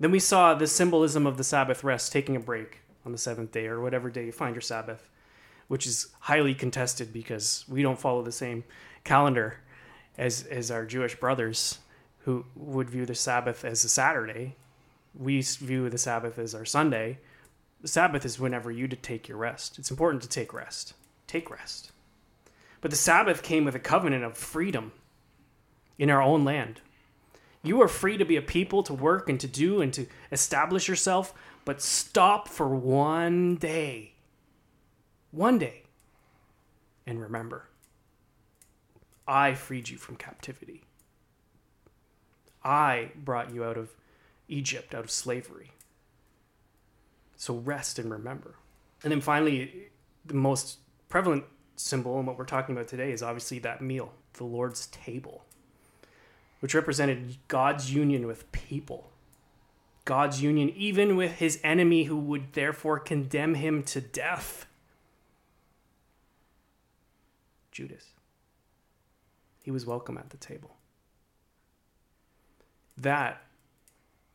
Then 0.00 0.10
we 0.10 0.18
saw 0.18 0.54
the 0.54 0.66
symbolism 0.66 1.26
of 1.26 1.36
the 1.36 1.44
Sabbath 1.44 1.84
rest, 1.84 2.12
taking 2.12 2.34
a 2.34 2.40
break 2.40 2.80
on 3.04 3.12
the 3.12 3.18
seventh 3.18 3.52
day 3.52 3.66
or 3.66 3.80
whatever 3.80 4.10
day 4.10 4.26
you 4.26 4.32
find 4.32 4.54
your 4.54 4.62
Sabbath, 4.62 5.08
which 5.68 5.86
is 5.86 6.08
highly 6.20 6.54
contested 6.54 7.12
because 7.12 7.64
we 7.68 7.82
don't 7.82 8.00
follow 8.00 8.22
the 8.22 8.32
same 8.32 8.64
calendar 9.04 9.58
as, 10.18 10.44
as 10.44 10.70
our 10.70 10.84
Jewish 10.84 11.18
brothers 11.18 11.78
who 12.24 12.44
would 12.54 12.90
view 12.90 13.06
the 13.06 13.14
Sabbath 13.14 13.64
as 13.64 13.84
a 13.84 13.88
Saturday. 13.88 14.54
We 15.14 15.42
view 15.42 15.88
the 15.90 15.98
Sabbath 15.98 16.38
as 16.38 16.54
our 16.54 16.64
Sunday. 16.64 17.18
The 17.82 17.88
Sabbath 17.88 18.24
is 18.24 18.38
whenever 18.38 18.70
you 18.70 18.86
to 18.86 18.96
take 18.96 19.28
your 19.28 19.38
rest. 19.38 19.78
It's 19.78 19.90
important 19.90 20.22
to 20.22 20.28
take 20.28 20.54
rest. 20.54 20.94
Take 21.26 21.50
rest. 21.50 21.90
But 22.80 22.90
the 22.90 22.96
Sabbath 22.96 23.42
came 23.42 23.64
with 23.64 23.74
a 23.74 23.80
covenant 23.80 24.24
of 24.24 24.36
freedom 24.36 24.92
in 25.98 26.08
our 26.08 26.22
own 26.22 26.44
land. 26.44 26.80
You 27.62 27.82
are 27.82 27.88
free 27.88 28.16
to 28.16 28.24
be 28.24 28.36
a 28.36 28.42
people, 28.42 28.82
to 28.84 28.94
work 28.94 29.28
and 29.28 29.38
to 29.40 29.48
do 29.48 29.80
and 29.80 29.92
to 29.94 30.06
establish 30.30 30.88
yourself, 30.88 31.34
but 31.64 31.82
stop 31.82 32.48
for 32.48 32.68
one 32.68 33.56
day. 33.56 34.12
One 35.32 35.58
day. 35.58 35.82
And 37.06 37.20
remember, 37.20 37.68
I 39.26 39.54
freed 39.54 39.88
you 39.88 39.96
from 39.96 40.16
captivity. 40.16 40.82
I 42.64 43.10
brought 43.16 43.52
you 43.52 43.64
out 43.64 43.76
of 43.76 43.90
Egypt, 44.48 44.94
out 44.94 45.04
of 45.04 45.10
slavery. 45.10 45.72
So 47.42 47.56
rest 47.56 47.98
and 47.98 48.08
remember. 48.08 48.54
And 49.02 49.10
then 49.10 49.20
finally, 49.20 49.88
the 50.24 50.34
most 50.34 50.78
prevalent 51.08 51.42
symbol 51.74 52.16
and 52.18 52.24
what 52.24 52.38
we're 52.38 52.44
talking 52.44 52.72
about 52.72 52.86
today 52.86 53.10
is 53.10 53.20
obviously 53.20 53.58
that 53.58 53.82
meal, 53.82 54.12
the 54.34 54.44
Lord's 54.44 54.86
table, 54.86 55.44
which 56.60 56.72
represented 56.72 57.38
God's 57.48 57.92
union 57.92 58.28
with 58.28 58.52
people. 58.52 59.10
God's 60.04 60.40
union 60.40 60.72
even 60.76 61.16
with 61.16 61.32
his 61.32 61.58
enemy 61.64 62.04
who 62.04 62.16
would 62.16 62.52
therefore 62.52 63.00
condemn 63.00 63.54
him 63.54 63.82
to 63.86 64.00
death. 64.00 64.66
Judas. 67.72 68.10
He 69.64 69.72
was 69.72 69.84
welcome 69.84 70.16
at 70.16 70.30
the 70.30 70.36
table. 70.36 70.76
That 72.96 73.42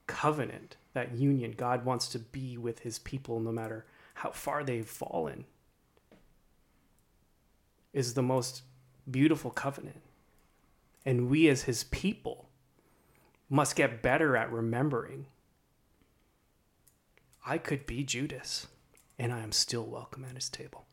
covenant, 0.08 0.76
that 0.98 1.16
union, 1.16 1.54
God 1.56 1.86
wants 1.86 2.08
to 2.08 2.18
be 2.18 2.58
with 2.58 2.80
his 2.80 2.98
people 2.98 3.40
no 3.40 3.52
matter 3.52 3.86
how 4.16 4.32
far 4.32 4.64
they've 4.64 4.84
fallen 4.84 5.46
is 7.94 8.16
the 8.16 8.24
most 8.24 8.64
beautiful 9.10 9.52
covenant. 9.52 10.02
And 11.06 11.30
we, 11.30 11.50
as 11.50 11.64
his 11.64 11.84
people, 11.84 12.50
must 13.48 13.76
get 13.76 14.02
better 14.02 14.36
at 14.36 14.52
remembering 14.52 15.28
I 17.46 17.60
could 17.60 17.86
be 17.86 18.04
Judas, 18.04 18.66
and 19.20 19.32
I 19.32 19.42
am 19.42 19.52
still 19.52 19.86
welcome 19.86 20.26
at 20.26 20.34
his 20.34 20.50
table. 20.50 20.86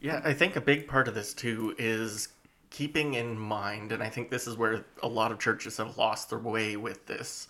Yeah, 0.00 0.20
I 0.24 0.34
think 0.34 0.56
a 0.56 0.60
big 0.60 0.88
part 0.88 1.06
of 1.06 1.14
this 1.14 1.32
too 1.32 1.76
is 1.78 2.28
keeping 2.70 3.14
in 3.14 3.38
mind, 3.38 3.92
and 3.92 4.02
I 4.02 4.08
think 4.08 4.30
this 4.30 4.46
is 4.46 4.56
where 4.56 4.84
a 5.02 5.08
lot 5.08 5.32
of 5.32 5.38
churches 5.38 5.76
have 5.76 5.98
lost 5.98 6.30
their 6.30 6.38
way 6.38 6.76
with 6.76 7.06
this. 7.06 7.48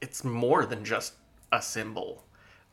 It's 0.00 0.24
more 0.24 0.64
than 0.64 0.84
just 0.84 1.14
a 1.52 1.60
symbol 1.60 2.24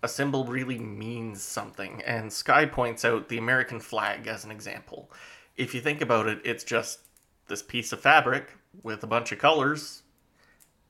a 0.02 0.08
symbol 0.08 0.46
really 0.46 0.80
means 0.80 1.42
something. 1.42 2.02
And 2.06 2.32
Skye 2.32 2.66
points 2.66 3.04
out 3.04 3.30
the 3.30 3.38
American 3.38 3.80
flag 3.80 4.28
as 4.28 4.46
an 4.46 4.52
example. 4.52 5.12
If 5.58 5.76
you 5.76 5.82
think 5.82 6.02
about 6.02 6.28
it, 6.28 6.40
it's 6.46 6.64
just 6.64 7.00
this 7.48 7.62
piece 7.62 7.92
of 7.92 8.00
fabric 8.00 8.56
with 8.84 9.04
a 9.04 9.08
bunch 9.08 9.32
of 9.32 9.40
colors, 9.40 10.04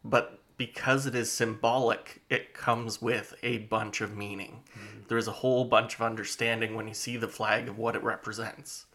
but 0.04 0.40
because 0.58 1.06
it 1.06 1.16
is 1.16 1.32
symbolic, 1.32 2.22
it 2.30 2.54
comes 2.54 3.02
with 3.02 3.34
a 3.42 3.60
bunch 3.60 4.02
of 4.02 4.16
meaning. 4.16 4.64
Mm-hmm. 4.78 5.00
There's 5.08 5.28
a 5.28 5.34
whole 5.34 5.66
bunch 5.66 5.96
of 5.96 6.02
understanding 6.02 6.76
when 6.76 6.88
you 6.88 6.94
see 6.94 7.18
the 7.18 7.30
flag 7.30 7.70
of 7.70 7.78
what 7.78 7.96
it 7.96 8.04
represents. 8.04 8.86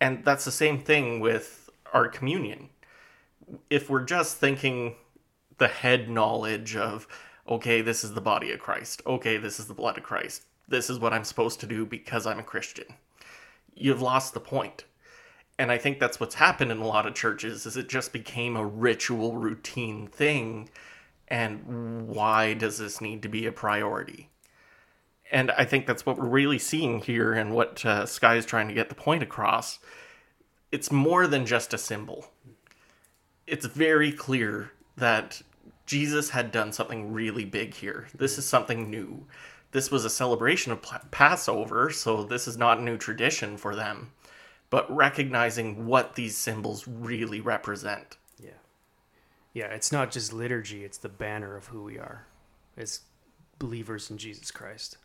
And 0.00 0.24
that's 0.24 0.44
the 0.44 0.52
same 0.52 0.78
thing 0.78 1.20
with 1.20 1.70
our 1.92 2.08
communion. 2.08 2.70
If 3.70 3.90
we're 3.90 4.04
just 4.04 4.36
thinking 4.36 4.94
the 5.58 5.68
head 5.68 6.08
knowledge 6.08 6.76
of, 6.76 7.06
okay, 7.48 7.80
this 7.80 8.04
is 8.04 8.14
the 8.14 8.20
body 8.20 8.52
of 8.52 8.60
Christ. 8.60 9.02
Okay, 9.06 9.36
this 9.36 9.58
is 9.58 9.66
the 9.66 9.74
blood 9.74 9.98
of 9.98 10.04
Christ. 10.04 10.42
This 10.68 10.90
is 10.90 10.98
what 10.98 11.12
I'm 11.12 11.24
supposed 11.24 11.60
to 11.60 11.66
do 11.66 11.84
because 11.84 12.26
I'm 12.26 12.38
a 12.38 12.44
Christian. 12.44 12.86
You've 13.74 14.02
lost 14.02 14.34
the 14.34 14.40
point. 14.40 14.84
And 15.58 15.72
I 15.72 15.78
think 15.78 15.98
that's 15.98 16.20
what's 16.20 16.36
happened 16.36 16.70
in 16.70 16.78
a 16.78 16.86
lot 16.86 17.06
of 17.06 17.14
churches 17.14 17.66
is 17.66 17.76
it 17.76 17.88
just 17.88 18.12
became 18.12 18.56
a 18.56 18.64
ritual 18.64 19.36
routine 19.36 20.06
thing 20.06 20.68
and 21.26 22.08
why 22.08 22.54
does 22.54 22.78
this 22.78 23.00
need 23.00 23.22
to 23.22 23.28
be 23.28 23.46
a 23.46 23.52
priority? 23.52 24.30
And 25.30 25.50
I 25.52 25.64
think 25.64 25.86
that's 25.86 26.06
what 26.06 26.16
we're 26.18 26.26
really 26.26 26.58
seeing 26.58 27.00
here 27.00 27.34
and 27.34 27.52
what 27.52 27.84
uh, 27.84 28.06
Skye 28.06 28.36
is 28.36 28.46
trying 28.46 28.68
to 28.68 28.74
get 28.74 28.88
the 28.88 28.94
point 28.94 29.22
across. 29.22 29.78
It's 30.72 30.90
more 30.90 31.26
than 31.26 31.46
just 31.46 31.74
a 31.74 31.78
symbol. 31.78 32.30
It's 33.46 33.66
very 33.66 34.12
clear 34.12 34.72
that 34.96 35.42
Jesus 35.86 36.30
had 36.30 36.52
done 36.52 36.72
something 36.72 37.12
really 37.12 37.44
big 37.44 37.74
here. 37.74 38.08
This 38.14 38.36
is 38.36 38.46
something 38.46 38.90
new. 38.90 39.26
This 39.72 39.90
was 39.90 40.04
a 40.04 40.10
celebration 40.10 40.72
of 40.72 40.82
Passover, 41.10 41.90
so 41.90 42.24
this 42.24 42.48
is 42.48 42.56
not 42.56 42.78
a 42.78 42.82
new 42.82 42.96
tradition 42.96 43.56
for 43.56 43.74
them, 43.74 44.12
but 44.70 44.94
recognizing 44.94 45.86
what 45.86 46.14
these 46.14 46.36
symbols 46.36 46.86
really 46.88 47.40
represent. 47.40 48.16
Yeah. 48.42 48.50
Yeah, 49.52 49.66
it's 49.66 49.92
not 49.92 50.10
just 50.10 50.32
liturgy, 50.32 50.84
it's 50.84 50.98
the 50.98 51.08
banner 51.08 51.56
of 51.56 51.66
who 51.66 51.82
we 51.82 51.98
are 51.98 52.26
as 52.76 53.00
believers 53.58 54.10
in 54.10 54.16
Jesus 54.16 54.50
Christ. 54.50 54.96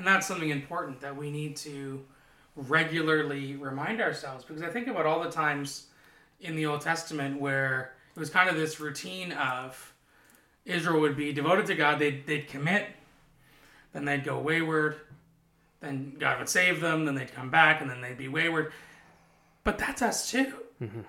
And 0.00 0.06
that's 0.06 0.26
something 0.26 0.48
important 0.48 1.02
that 1.02 1.14
we 1.14 1.30
need 1.30 1.56
to 1.56 2.02
regularly 2.56 3.56
remind 3.56 4.00
ourselves 4.00 4.46
because 4.46 4.62
I 4.62 4.70
think 4.70 4.86
about 4.86 5.04
all 5.04 5.22
the 5.22 5.30
times 5.30 5.88
in 6.40 6.56
the 6.56 6.64
Old 6.64 6.80
Testament 6.80 7.38
where 7.38 7.92
it 8.16 8.18
was 8.18 8.30
kind 8.30 8.48
of 8.48 8.56
this 8.56 8.80
routine 8.80 9.32
of 9.32 9.92
Israel 10.64 11.02
would 11.02 11.18
be 11.18 11.34
devoted 11.34 11.66
to 11.66 11.74
God. 11.74 11.98
They'd, 11.98 12.26
they'd 12.26 12.48
commit, 12.48 12.86
then 13.92 14.06
they'd 14.06 14.24
go 14.24 14.38
wayward, 14.38 14.96
then 15.80 16.16
God 16.18 16.38
would 16.38 16.48
save 16.48 16.80
them, 16.80 17.04
then 17.04 17.14
they'd 17.14 17.34
come 17.34 17.50
back, 17.50 17.82
and 17.82 17.90
then 17.90 18.00
they'd 18.00 18.16
be 18.16 18.28
wayward. 18.28 18.72
But 19.64 19.76
that's 19.76 20.00
us 20.00 20.30
too. 20.30 20.54
Mm-hmm. 20.80 21.00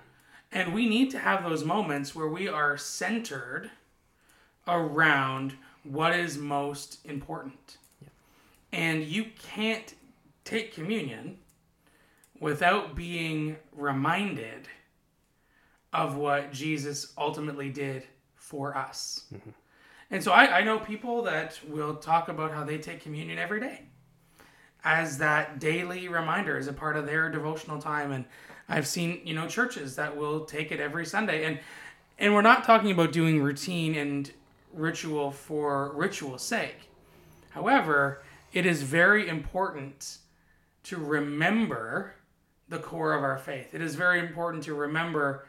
And 0.52 0.74
we 0.74 0.86
need 0.86 1.10
to 1.12 1.18
have 1.18 1.44
those 1.44 1.64
moments 1.64 2.14
where 2.14 2.28
we 2.28 2.46
are 2.46 2.76
centered 2.76 3.70
around 4.68 5.54
what 5.82 6.14
is 6.14 6.36
most 6.36 6.98
important. 7.06 7.78
And 8.72 9.04
you 9.04 9.26
can't 9.38 9.94
take 10.44 10.74
communion 10.74 11.38
without 12.40 12.96
being 12.96 13.56
reminded 13.76 14.68
of 15.92 16.16
what 16.16 16.52
Jesus 16.52 17.12
ultimately 17.18 17.68
did 17.68 18.04
for 18.34 18.76
us. 18.76 19.26
Mm-hmm. 19.32 19.50
And 20.10 20.22
so 20.22 20.32
I, 20.32 20.58
I 20.58 20.62
know 20.62 20.78
people 20.78 21.22
that 21.22 21.58
will 21.68 21.96
talk 21.96 22.28
about 22.28 22.50
how 22.50 22.64
they 22.64 22.78
take 22.78 23.02
communion 23.02 23.38
every 23.38 23.60
day 23.60 23.82
as 24.84 25.18
that 25.18 25.58
daily 25.58 26.08
reminder 26.08 26.56
as 26.56 26.66
a 26.66 26.72
part 26.72 26.96
of 26.96 27.06
their 27.06 27.30
devotional 27.30 27.78
time. 27.78 28.12
And 28.12 28.24
I've 28.68 28.86
seen, 28.86 29.20
you 29.24 29.34
know, 29.34 29.46
churches 29.46 29.96
that 29.96 30.16
will 30.16 30.44
take 30.44 30.72
it 30.72 30.80
every 30.80 31.06
Sunday. 31.06 31.44
And 31.44 31.60
and 32.18 32.34
we're 32.34 32.42
not 32.42 32.64
talking 32.64 32.90
about 32.90 33.10
doing 33.10 33.42
routine 33.42 33.94
and 33.96 34.30
ritual 34.72 35.30
for 35.30 35.92
ritual's 35.94 36.42
sake. 36.42 36.88
However, 37.50 38.22
it 38.52 38.66
is 38.66 38.82
very 38.82 39.28
important 39.28 40.18
to 40.84 40.96
remember 40.96 42.14
the 42.68 42.78
core 42.78 43.14
of 43.14 43.22
our 43.22 43.38
faith. 43.38 43.74
It 43.74 43.80
is 43.80 43.94
very 43.94 44.18
important 44.18 44.64
to 44.64 44.74
remember 44.74 45.46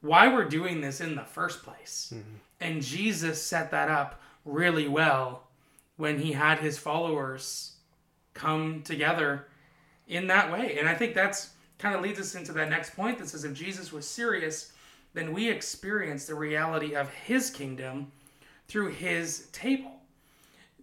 why 0.00 0.28
we're 0.28 0.48
doing 0.48 0.80
this 0.80 1.00
in 1.00 1.16
the 1.16 1.24
first 1.24 1.62
place. 1.62 2.12
Mm-hmm. 2.14 2.36
And 2.60 2.82
Jesus 2.82 3.42
set 3.42 3.70
that 3.70 3.90
up 3.90 4.20
really 4.44 4.88
well 4.88 5.48
when 5.96 6.18
he 6.18 6.32
had 6.32 6.58
his 6.58 6.78
followers 6.78 7.76
come 8.34 8.82
together 8.82 9.46
in 10.06 10.28
that 10.28 10.52
way. 10.52 10.78
And 10.78 10.88
I 10.88 10.94
think 10.94 11.14
that's 11.14 11.50
kind 11.78 11.94
of 11.94 12.02
leads 12.02 12.18
us 12.20 12.34
into 12.34 12.52
that 12.52 12.70
next 12.70 12.94
point 12.96 13.18
that 13.18 13.28
says 13.28 13.44
if 13.44 13.52
Jesus 13.52 13.92
was 13.92 14.06
serious, 14.06 14.72
then 15.14 15.32
we 15.32 15.48
experience 15.48 16.26
the 16.26 16.34
reality 16.34 16.94
of 16.94 17.10
his 17.10 17.50
kingdom 17.50 18.12
through 18.68 18.90
his 18.90 19.46
table. 19.52 19.92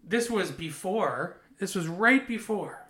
This 0.07 0.29
was 0.29 0.51
before, 0.51 1.37
this 1.59 1.75
was 1.75 1.87
right 1.87 2.27
before 2.27 2.85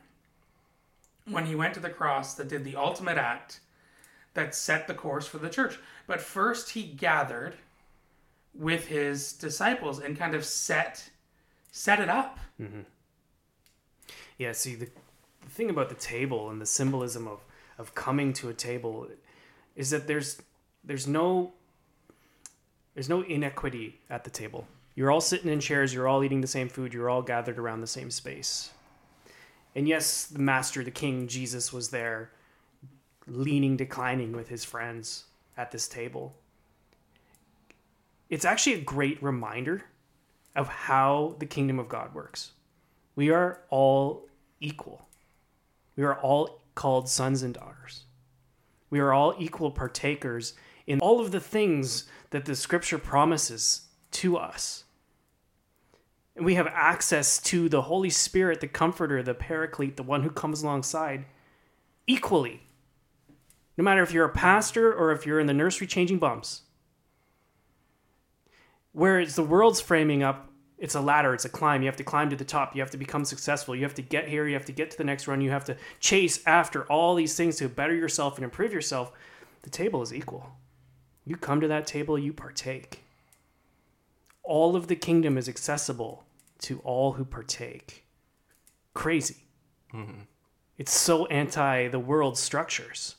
when 1.28 1.46
he 1.46 1.56
went 1.56 1.74
to 1.74 1.80
the 1.80 1.90
cross 1.90 2.36
that 2.36 2.48
did 2.48 2.64
the 2.64 2.76
ultimate 2.76 3.18
act 3.18 3.60
that 4.34 4.54
set 4.54 4.88
the 4.88 4.94
course 4.94 5.26
for 5.26 5.38
the 5.38 5.50
church. 5.50 5.80
But 6.08 6.22
first 6.22 6.72
he 6.72 6.84
gathered 6.84 7.56
with 8.54 8.88
his 8.88 9.34
disciples 9.34 10.00
and 10.00 10.18
kind 10.18 10.36
of 10.36 10.46
set 10.46 11.10
set 11.72 12.00
it 12.00 12.10
up. 12.10 12.40
Mm-hmm. 12.62 12.82
Yeah, 14.38 14.54
see 14.54 14.76
the, 14.76 14.90
the 15.42 15.50
thing 15.50 15.70
about 15.70 15.90
the 15.90 15.96
table 15.96 16.50
and 16.50 16.62
the 16.62 16.66
symbolism 16.66 17.28
of 17.28 17.40
of 17.78 17.96
coming 17.96 18.32
to 18.34 18.50
a 18.50 18.54
table 18.54 19.08
is 19.76 19.90
that 19.90 20.08
there's 20.08 20.42
there's 20.84 21.08
no 21.08 21.54
there's 22.94 23.10
no 23.10 23.22
inequity 23.22 24.00
at 24.10 24.24
the 24.24 24.30
table. 24.30 24.68
You're 24.96 25.12
all 25.12 25.22
sitting 25.22 25.52
in 25.52 25.60
chairs, 25.60 25.94
you're 25.94 26.08
all 26.08 26.24
eating 26.24 26.42
the 26.42 26.48
same 26.48 26.70
food, 26.70 26.94
you're 26.94 27.10
all 27.10 27.22
gathered 27.22 27.60
around 27.60 27.82
the 27.82 27.88
same 27.88 28.10
space. 28.10 28.72
And 29.76 29.88
yes, 29.88 30.26
the 30.26 30.40
master, 30.40 30.84
the 30.84 30.92
king 30.92 31.28
Jesus 31.28 31.74
was 31.74 31.90
there 31.90 32.32
leaning 33.28 33.76
declining 33.76 34.32
with 34.32 34.50
his 34.50 34.64
friends 34.64 35.26
at 35.58 35.72
this 35.72 35.88
table. 35.88 36.36
It's 38.30 38.46
actually 38.46 38.76
a 38.76 38.82
great 38.82 39.22
reminder 39.22 39.84
of 40.56 40.68
how 40.68 41.36
the 41.40 41.46
kingdom 41.46 41.80
of 41.80 41.90
God 41.90 42.14
works. 42.14 42.52
We 43.16 43.30
are 43.30 43.60
all 43.70 44.28
equal. 44.60 45.08
We 45.96 46.04
are 46.04 46.16
all 46.16 46.62
called 46.76 47.10
sons 47.10 47.44
and 47.44 47.54
daughters. 47.54 48.04
We 48.90 49.00
are 49.00 49.14
all 49.14 49.36
equal 49.40 49.72
partakers 49.72 50.54
in 50.88 51.00
all 51.00 51.20
of 51.20 51.32
the 51.32 51.40
things 51.40 52.06
that 52.30 52.46
the 52.46 52.56
scripture 52.56 52.98
promises 52.98 53.82
to 54.12 54.38
us. 54.38 54.85
And 56.36 56.46
we 56.46 56.56
have 56.56 56.68
access 56.68 57.40
to 57.44 57.70
the 57.70 57.84
Holy 57.84 58.10
Spirit, 58.10 58.60
the 58.60 58.68
comforter, 58.68 59.24
the 59.24 59.34
paraclete, 59.34 59.96
the 59.96 60.04
one 60.04 60.24
who 60.24 60.30
comes 60.30 60.64
alongside 60.64 61.26
equally. 62.08 62.62
No 63.78 63.84
matter 63.84 64.04
if 64.04 64.12
you're 64.12 64.26
a 64.26 64.30
pastor 64.30 64.94
or 64.94 65.12
if 65.12 65.26
you're 65.26 65.40
in 65.40 65.48
the 65.48 65.54
nursery 65.54 65.88
changing 65.88 66.20
bumps. 66.20 66.62
Whereas 68.92 69.36
the 69.36 69.44
world's 69.44 69.82
framing 69.82 70.24
up, 70.24 70.50
it's 70.78 70.96
a 70.96 71.02
ladder, 71.02 71.34
it's 71.34 71.46
a 71.46 71.50
climb. 71.50 71.82
You 71.82 71.88
have 71.88 71.96
to 71.98 72.04
climb 72.04 72.30
to 72.30 72.36
the 72.36 72.46
top. 72.46 72.76
You 72.76 72.82
have 72.82 72.92
to 72.92 72.98
become 72.98 73.24
successful. 73.24 73.76
You 73.76 73.84
have 73.84 73.96
to 73.96 74.02
get 74.02 74.28
here. 74.28 74.46
You 74.46 74.54
have 74.54 74.66
to 74.66 74.72
get 74.74 74.92
to 74.92 74.98
the 74.98 75.04
next 75.06 75.28
run. 75.28 75.42
You 75.42 75.52
have 75.52 75.66
to 75.66 75.78
chase 76.00 76.46
after 76.46 76.84
all 76.86 77.16
these 77.16 77.36
things 77.36 77.58
to 77.58 77.70
better 77.70 77.96
yourself 77.96 78.38
and 78.38 78.44
improve 78.44 78.74
yourself. 78.74 79.12
The 79.64 79.70
table 79.70 80.02
is 80.02 80.14
equal. 80.14 80.52
You 81.26 81.38
come 81.38 81.62
to 81.62 81.68
that 81.70 81.88
table, 81.88 82.20
you 82.20 82.34
partake. 82.34 83.04
All 84.44 84.76
of 84.76 84.88
the 84.88 84.96
kingdom 84.96 85.38
is 85.38 85.50
accessible 85.50 86.25
to 86.60 86.80
all 86.80 87.14
who 87.14 87.26
partake. 87.26 88.06
Crazy. 88.94 89.44
Mm-hmm. 89.94 90.22
It's 90.78 90.94
so 90.94 91.26
anti 91.28 91.88
the 91.88 92.00
world's 92.00 92.40
structures. 92.40 93.16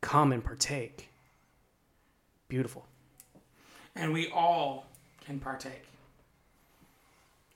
Come 0.00 0.32
and 0.32 0.44
partake. 0.44 1.08
Beautiful. 2.48 2.86
and 3.96 4.12
we 4.12 4.28
all 4.30 4.86
can 5.24 5.38
partake. 5.40 5.84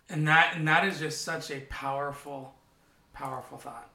And 0.09 0.27
that 0.27 0.55
and 0.57 0.67
that 0.67 0.85
is 0.87 0.99
just 0.99 1.23
such 1.23 1.51
a 1.51 1.61
powerful, 1.69 2.55
powerful 3.13 3.59
thought. 3.59 3.91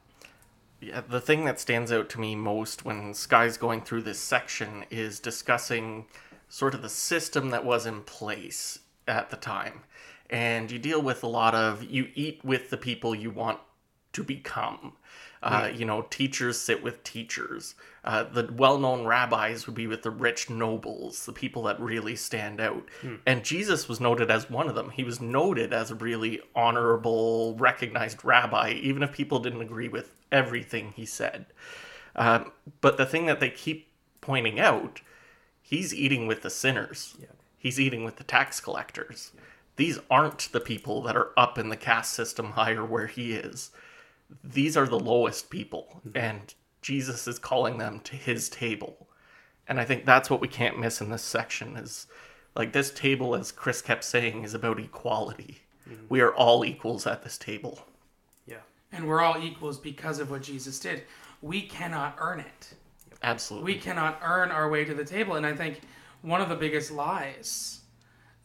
Yeah, 0.80 1.00
the 1.08 1.20
thing 1.20 1.44
that 1.46 1.58
stands 1.58 1.90
out 1.90 2.08
to 2.10 2.20
me 2.20 2.34
most 2.36 2.84
when 2.84 3.14
Skye's 3.14 3.56
going 3.56 3.82
through 3.82 4.02
this 4.02 4.18
section 4.20 4.84
is 4.90 5.18
discussing 5.18 6.06
sort 6.48 6.74
of 6.74 6.82
the 6.82 6.88
system 6.88 7.50
that 7.50 7.64
was 7.64 7.86
in 7.86 8.02
place 8.02 8.78
at 9.08 9.30
the 9.30 9.36
time. 9.36 9.80
And 10.30 10.70
you 10.70 10.78
deal 10.78 11.02
with 11.02 11.22
a 11.22 11.28
lot 11.28 11.54
of 11.54 11.84
you 11.84 12.08
eat 12.14 12.40
with 12.44 12.70
the 12.70 12.76
people 12.76 13.14
you 13.14 13.30
want 13.30 13.60
to 14.14 14.22
become. 14.24 14.94
Uh, 15.42 15.68
you 15.76 15.84
know, 15.84 16.00
teachers 16.08 16.58
sit 16.58 16.82
with 16.82 17.04
teachers. 17.04 17.74
Uh, 18.02 18.22
the 18.22 18.50
well 18.56 18.78
known 18.78 19.04
rabbis 19.04 19.66
would 19.66 19.74
be 19.74 19.86
with 19.86 20.02
the 20.02 20.10
rich 20.10 20.48
nobles, 20.48 21.26
the 21.26 21.32
people 21.34 21.64
that 21.64 21.78
really 21.78 22.16
stand 22.16 22.62
out. 22.62 22.88
And 23.26 23.44
Jesus 23.44 23.86
was 23.86 24.00
noted 24.00 24.30
as 24.30 24.48
one 24.48 24.68
of 24.70 24.74
them. 24.74 24.88
He 24.88 25.04
was 25.04 25.20
noted 25.20 25.74
as 25.74 25.90
a 25.90 25.94
really 25.94 26.40
honorable, 26.56 27.54
recognized 27.58 28.24
rabbi, 28.24 28.70
even 28.70 29.02
if 29.02 29.12
people 29.12 29.38
didn't 29.38 29.60
agree 29.60 29.88
with 29.88 30.12
everything 30.32 30.94
he 30.96 31.04
said. 31.04 31.44
Um, 32.16 32.52
but 32.80 32.96
the 32.96 33.04
thing 33.06 33.26
that 33.26 33.40
they 33.40 33.50
keep 33.50 33.88
pointing 34.22 34.58
out, 34.58 35.02
he's 35.60 35.92
eating 35.92 36.26
with 36.26 36.40
the 36.40 36.50
sinners. 36.50 37.16
He's 37.58 37.78
eating 37.78 38.02
with 38.02 38.16
the 38.16 38.24
tax 38.24 38.60
collectors. 38.60 39.32
These 39.76 39.98
aren't 40.10 40.52
the 40.52 40.60
people 40.60 41.02
that 41.02 41.16
are 41.16 41.32
up 41.36 41.58
in 41.58 41.68
the 41.68 41.76
caste 41.76 42.12
system 42.12 42.52
higher 42.52 42.84
where 42.84 43.06
he 43.06 43.32
is. 43.32 43.70
These 44.42 44.76
are 44.76 44.86
the 44.86 44.98
lowest 44.98 45.50
people, 45.50 46.00
mm-hmm. 46.06 46.16
and 46.16 46.54
Jesus 46.80 47.26
is 47.26 47.38
calling 47.38 47.78
them 47.78 48.00
to 48.00 48.16
his 48.16 48.48
table. 48.48 49.08
And 49.66 49.80
I 49.80 49.84
think 49.84 50.04
that's 50.04 50.30
what 50.30 50.40
we 50.40 50.48
can't 50.48 50.78
miss 50.78 51.00
in 51.00 51.10
this 51.10 51.22
section 51.22 51.76
is 51.76 52.06
like 52.54 52.72
this 52.72 52.92
table, 52.92 53.34
as 53.34 53.50
Chris 53.50 53.82
kept 53.82 54.04
saying, 54.04 54.44
is 54.44 54.54
about 54.54 54.78
equality. 54.78 55.62
Mm-hmm. 55.88 56.04
We 56.08 56.20
are 56.20 56.34
all 56.34 56.64
equals 56.64 57.06
at 57.06 57.24
this 57.24 57.38
table. 57.38 57.80
Yeah. 58.46 58.58
And 58.92 59.08
we're 59.08 59.22
all 59.22 59.42
equals 59.42 59.78
because 59.78 60.18
of 60.20 60.30
what 60.30 60.42
Jesus 60.42 60.78
did. 60.78 61.02
We 61.42 61.62
cannot 61.62 62.16
earn 62.18 62.40
it. 62.40 62.74
Absolutely. 63.22 63.74
We 63.74 63.80
cannot 63.80 64.20
earn 64.22 64.50
our 64.50 64.68
way 64.68 64.84
to 64.84 64.94
the 64.94 65.04
table. 65.04 65.34
And 65.34 65.46
I 65.46 65.54
think 65.54 65.80
one 66.22 66.40
of 66.40 66.48
the 66.48 66.56
biggest 66.56 66.90
lies 66.90 67.80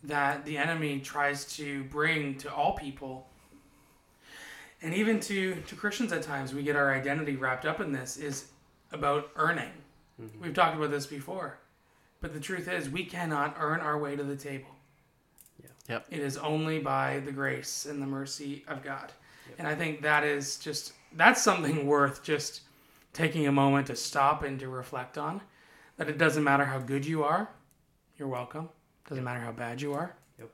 that 0.03 0.45
the 0.45 0.57
enemy 0.57 0.99
tries 0.99 1.45
to 1.57 1.83
bring 1.85 2.37
to 2.37 2.53
all 2.53 2.73
people 2.73 3.29
and 4.81 4.93
even 4.93 5.19
to, 5.21 5.55
to 5.55 5.75
Christians 5.75 6.13
at 6.13 6.23
times, 6.23 6.53
we 6.53 6.63
get 6.63 6.75
our 6.75 6.93
identity 6.93 7.35
wrapped 7.35 7.65
up 7.65 7.81
in 7.81 7.91
this 7.91 8.17
is 8.17 8.47
about 8.91 9.29
earning. 9.35 9.71
Mm-hmm. 10.21 10.41
We've 10.41 10.53
talked 10.53 10.75
about 10.75 10.91
this 10.91 11.05
before. 11.05 11.57
But 12.21 12.33
the 12.33 12.39
truth 12.39 12.67
is, 12.67 12.89
we 12.89 13.03
cannot 13.03 13.55
earn 13.59 13.81
our 13.81 13.97
way 13.97 14.15
to 14.15 14.23
the 14.23 14.35
table. 14.35 14.69
Yep. 15.89 16.05
It 16.11 16.19
is 16.19 16.37
only 16.37 16.79
by 16.79 17.19
the 17.25 17.31
grace 17.31 17.87
and 17.87 18.01
the 18.01 18.05
mercy 18.05 18.63
of 18.67 18.83
God. 18.83 19.11
And 19.57 19.67
I 19.67 19.73
think 19.73 20.03
that 20.03 20.23
is 20.23 20.57
just, 20.57 20.93
that's 21.13 21.41
something 21.41 21.87
worth 21.87 22.23
just 22.23 22.61
taking 23.11 23.47
a 23.47 23.51
moment 23.51 23.87
to 23.87 23.95
stop 23.95 24.43
and 24.43 24.59
to 24.59 24.69
reflect 24.69 25.17
on. 25.17 25.41
That 25.97 26.07
it 26.07 26.19
doesn't 26.19 26.43
matter 26.43 26.65
how 26.65 26.77
good 26.77 27.05
you 27.05 27.23
are, 27.23 27.49
you're 28.17 28.27
welcome. 28.27 28.69
Doesn't 29.09 29.23
matter 29.23 29.39
how 29.39 29.51
bad 29.51 29.81
you 29.81 29.93
are, 29.93 30.15
Yep. 30.37 30.49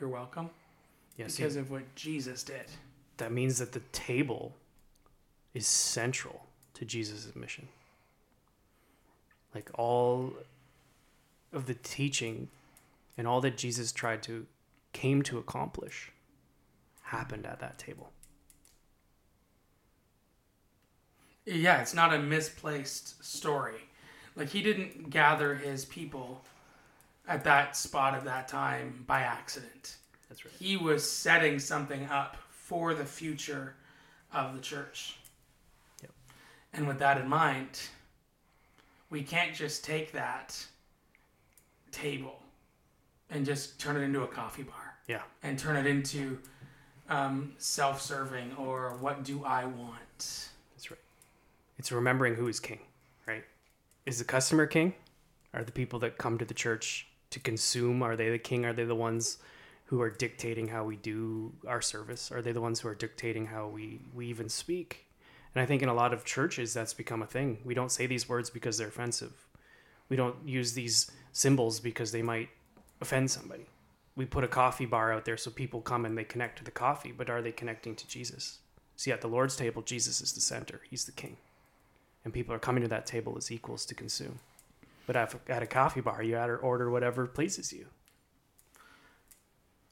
you're 0.00 0.08
welcome. 0.10 0.50
See, 1.16 1.24
Because 1.42 1.56
of 1.56 1.70
what 1.70 1.94
Jesus 1.94 2.42
did. 2.42 2.66
that 3.18 3.30
means 3.30 3.58
that 3.58 3.72
the 3.72 3.80
table 3.92 4.56
is 5.54 5.66
central 5.66 6.46
to 6.74 6.84
Jesus' 6.84 7.34
mission. 7.36 7.68
Like 9.54 9.70
all 9.78 10.32
of 11.52 11.66
the 11.66 11.74
teaching 11.74 12.48
and 13.18 13.26
all 13.28 13.40
that 13.42 13.56
Jesus 13.58 13.92
tried 13.92 14.22
to 14.24 14.46
came 14.92 15.22
to 15.22 15.38
accomplish 15.38 16.10
happened 17.02 17.44
at 17.46 17.60
that 17.60 17.78
table. 17.78 18.12
Yeah, 21.44 21.80
it's 21.80 21.94
not 21.94 22.14
a 22.14 22.18
misplaced 22.18 23.22
story. 23.24 23.80
Like 24.36 24.48
he 24.48 24.62
didn't 24.62 25.10
gather 25.10 25.54
his 25.54 25.84
people 25.84 26.42
at 27.28 27.44
that 27.44 27.76
spot 27.76 28.14
at 28.14 28.24
that 28.24 28.48
time 28.48 29.04
by 29.06 29.20
accident. 29.20 29.96
That's 30.28 30.44
right. 30.44 30.54
He 30.58 30.76
was 30.76 31.08
setting 31.08 31.58
something 31.58 32.06
up 32.06 32.36
for 32.50 32.94
the 32.94 33.04
future 33.04 33.74
of 34.32 34.54
the 34.54 34.60
church. 34.60 35.16
Yep. 36.02 36.10
And 36.74 36.88
with 36.88 36.98
that 36.98 37.18
in 37.20 37.28
mind, 37.28 37.80
we 39.10 39.22
can't 39.22 39.54
just 39.54 39.84
take 39.84 40.12
that 40.12 40.56
table 41.90 42.38
and 43.30 43.44
just 43.44 43.80
turn 43.80 43.96
it 43.96 44.00
into 44.00 44.22
a 44.22 44.26
coffee 44.28 44.62
bar 44.62 44.94
Yeah. 45.08 45.22
and 45.42 45.58
turn 45.58 45.76
it 45.76 45.86
into 45.86 46.38
um, 47.08 47.52
self-serving 47.58 48.54
or 48.56 48.96
what 49.00 49.24
do 49.24 49.44
I 49.44 49.64
want? 49.64 50.48
That's 50.76 50.90
right. 50.90 51.00
It's 51.78 51.90
remembering 51.90 52.34
who 52.36 52.46
is 52.46 52.60
king, 52.60 52.78
right? 53.26 53.44
Is 54.06 54.18
the 54.18 54.24
customer 54.24 54.66
king? 54.66 54.94
Are 55.52 55.64
the 55.64 55.72
people 55.72 55.98
that 56.00 56.16
come 56.18 56.38
to 56.38 56.44
the 56.44 56.54
church 56.54 57.08
to 57.30 57.40
consume? 57.40 58.02
Are 58.02 58.16
they 58.16 58.30
the 58.30 58.38
king? 58.38 58.64
Are 58.64 58.72
they 58.72 58.84
the 58.84 58.94
ones 58.94 59.38
who 59.86 60.00
are 60.00 60.10
dictating 60.10 60.68
how 60.68 60.84
we 60.84 60.96
do 60.96 61.52
our 61.66 61.80
service? 61.80 62.30
Are 62.30 62.42
they 62.42 62.52
the 62.52 62.60
ones 62.60 62.80
who 62.80 62.88
are 62.88 62.94
dictating 62.94 63.46
how 63.46 63.66
we, 63.68 64.00
we 64.14 64.26
even 64.26 64.48
speak? 64.48 65.06
And 65.54 65.62
I 65.62 65.66
think 65.66 65.82
in 65.82 65.88
a 65.88 65.94
lot 65.94 66.12
of 66.12 66.24
churches, 66.24 66.72
that's 66.72 66.94
become 66.94 67.22
a 67.22 67.26
thing. 67.26 67.58
We 67.64 67.74
don't 67.74 67.90
say 67.90 68.06
these 68.06 68.28
words 68.28 68.50
because 68.50 68.78
they're 68.78 68.88
offensive. 68.88 69.32
We 70.08 70.16
don't 70.16 70.36
use 70.46 70.74
these 70.74 71.10
symbols 71.32 71.80
because 71.80 72.12
they 72.12 72.22
might 72.22 72.50
offend 73.00 73.30
somebody. 73.30 73.66
We 74.16 74.26
put 74.26 74.44
a 74.44 74.48
coffee 74.48 74.86
bar 74.86 75.12
out 75.12 75.24
there 75.24 75.36
so 75.36 75.50
people 75.50 75.80
come 75.80 76.04
and 76.04 76.16
they 76.16 76.24
connect 76.24 76.58
to 76.58 76.64
the 76.64 76.70
coffee, 76.70 77.12
but 77.16 77.30
are 77.30 77.42
they 77.42 77.52
connecting 77.52 77.94
to 77.96 78.06
Jesus? 78.06 78.58
See, 78.96 79.12
at 79.12 79.22
the 79.22 79.28
Lord's 79.28 79.56
table, 79.56 79.82
Jesus 79.82 80.20
is 80.20 80.32
the 80.32 80.40
center, 80.40 80.82
He's 80.90 81.06
the 81.06 81.12
king. 81.12 81.36
And 82.24 82.34
people 82.34 82.54
are 82.54 82.58
coming 82.58 82.82
to 82.82 82.88
that 82.88 83.06
table 83.06 83.34
as 83.38 83.50
equals 83.50 83.86
to 83.86 83.94
consume. 83.94 84.40
But 85.10 85.42
at 85.48 85.60
a 85.60 85.66
coffee 85.66 86.00
bar, 86.00 86.22
you 86.22 86.36
order 86.36 86.88
whatever 86.88 87.26
pleases 87.26 87.72
you. 87.72 87.86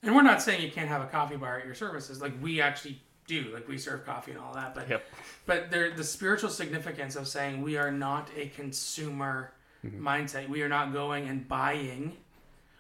And 0.01 0.15
we're 0.15 0.23
not 0.23 0.41
saying 0.41 0.63
you 0.63 0.71
can't 0.71 0.87
have 0.87 1.03
a 1.03 1.09
coffee 1.09 1.35
bar 1.35 1.59
at 1.59 1.67
your 1.67 1.75
services. 1.75 2.23
Like 2.23 2.41
we 2.41 2.61
actually 2.61 3.03
do. 3.27 3.51
Like 3.53 3.67
we 3.67 3.79
serve 3.79 4.07
coffee 4.07 4.31
and 4.31 4.41
all 4.41 4.55
that. 4.55 4.77
But 4.77 4.89
yep. 4.89 5.05
but 5.45 5.73
there 5.73 5.91
the 5.91 6.05
spiritual 6.05 6.51
significance 6.51 7.17
of 7.17 7.27
saying 7.27 7.63
we 7.63 7.77
are 7.77 7.91
not 7.91 8.31
a 8.37 8.47
consumer 8.51 9.55
mm-hmm. 9.85 10.07
mindset. 10.07 10.49
We 10.49 10.63
are 10.63 10.69
not 10.69 10.93
going 10.93 11.29
and 11.29 11.49
buying. 11.49 12.17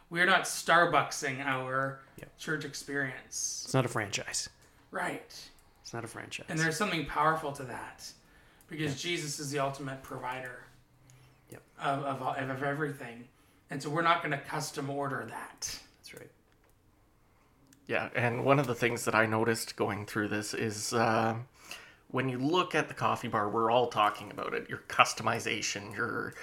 We 0.09 0.21
are 0.21 0.27
not 0.27 0.45
Starbucksing 0.45 1.45
our 1.45 1.99
yep. 2.19 2.39
church 2.39 2.65
experience. 2.65 3.63
It's 3.65 3.75
not 3.75 3.85
a 3.85 3.89
franchise. 3.89 4.49
Right. 4.93 5.35
It's 5.83 5.93
not 5.93 6.05
a 6.05 6.07
franchise. 6.07 6.47
And 6.49 6.57
there's 6.57 6.77
something 6.77 7.05
powerful 7.05 7.51
to 7.51 7.65
that. 7.65 8.09
Because 8.69 8.93
yep. 8.93 8.99
Jesus 8.99 9.41
is 9.41 9.51
the 9.51 9.59
ultimate 9.59 10.05
provider. 10.05 10.68
Of, 11.81 12.05
of, 12.05 12.23
of 12.23 12.63
everything. 12.63 13.25
And 13.71 13.83
so 13.83 13.91
we're 13.91 14.03
not 14.03 14.23
going 14.23 14.33
to 14.33 14.39
custom 14.39 14.89
order 14.91 15.27
that. 15.29 15.79
That's 15.99 16.15
right. 16.15 16.31
Yeah, 17.87 18.09
and 18.15 18.45
one 18.45 18.59
of 18.59 18.67
the 18.67 18.75
things 18.75 19.05
that 19.05 19.15
I 19.15 19.27
noticed 19.27 19.77
going 19.77 20.07
through 20.07 20.29
this 20.29 20.55
is 20.55 20.93
uh, 20.93 21.37
when 22.11 22.29
you 22.29 22.39
look 22.39 22.75
at 22.75 22.89
the 22.89 22.95
coffee 22.95 23.29
bar, 23.29 23.49
we're 23.49 23.71
all 23.71 23.89
talking 23.89 24.31
about 24.31 24.55
it. 24.55 24.69
Your 24.69 24.83
customization, 24.89 25.95
your 25.95 26.35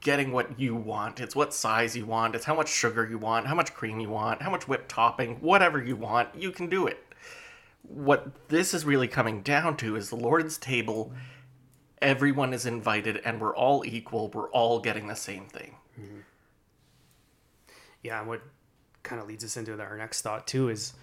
getting 0.00 0.32
what 0.32 0.58
you 0.58 0.74
want. 0.74 1.20
It's 1.20 1.34
what 1.34 1.54
size 1.54 1.96
you 1.96 2.04
want. 2.06 2.34
It's 2.34 2.44
how 2.44 2.54
much 2.54 2.68
sugar 2.68 3.08
you 3.08 3.18
want, 3.18 3.46
how 3.46 3.54
much 3.54 3.74
cream 3.74 4.00
you 4.00 4.10
want, 4.10 4.42
how 4.42 4.50
much 4.50 4.68
whipped 4.68 4.88
topping, 4.88 5.36
whatever 5.40 5.82
you 5.82 5.96
want, 5.96 6.28
you 6.34 6.50
can 6.50 6.68
do 6.68 6.86
it. 6.86 6.98
What 7.82 8.48
this 8.48 8.74
is 8.74 8.84
really 8.84 9.08
coming 9.08 9.42
down 9.42 9.76
to 9.78 9.96
is 9.96 10.10
the 10.10 10.16
Lord's 10.16 10.58
table. 10.58 11.12
Everyone 12.02 12.52
is 12.52 12.66
invited, 12.66 13.18
and 13.24 13.40
we're 13.40 13.54
all 13.54 13.84
equal. 13.84 14.28
We're 14.28 14.50
all 14.50 14.80
getting 14.80 15.06
the 15.06 15.16
same 15.16 15.46
thing. 15.46 15.76
Mm-hmm. 15.98 16.18
Yeah, 18.02 18.22
what 18.22 18.42
kind 19.02 19.20
of 19.20 19.28
leads 19.28 19.44
us 19.44 19.56
into 19.56 19.78
our 19.80 19.96
next 19.96 20.22
thought 20.22 20.46
too 20.46 20.68
is 20.68 20.94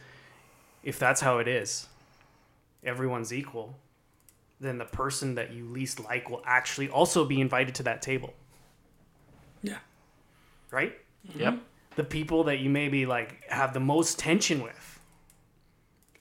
if 0.83 0.99
that's 0.99 1.21
how 1.21 1.37
it 1.37 1.47
is, 1.47 1.87
everyone's 2.83 3.33
equal, 3.33 3.75
then 4.59 4.77
the 4.77 4.85
person 4.85 5.35
that 5.35 5.53
you 5.53 5.65
least 5.65 5.99
like 6.03 6.29
will 6.29 6.43
actually 6.45 6.89
also 6.89 7.25
be 7.25 7.41
invited 7.41 7.75
to 7.75 7.83
that 7.83 8.01
table. 8.01 8.33
Yeah. 9.63 9.77
Right? 10.69 10.97
Mm-hmm. 11.27 11.39
Yep. 11.39 11.59
The 11.95 12.03
people 12.03 12.43
that 12.45 12.59
you 12.59 12.69
maybe 12.69 13.05
like 13.05 13.43
have 13.49 13.73
the 13.73 13.79
most 13.79 14.19
tension 14.19 14.61
with 14.63 14.99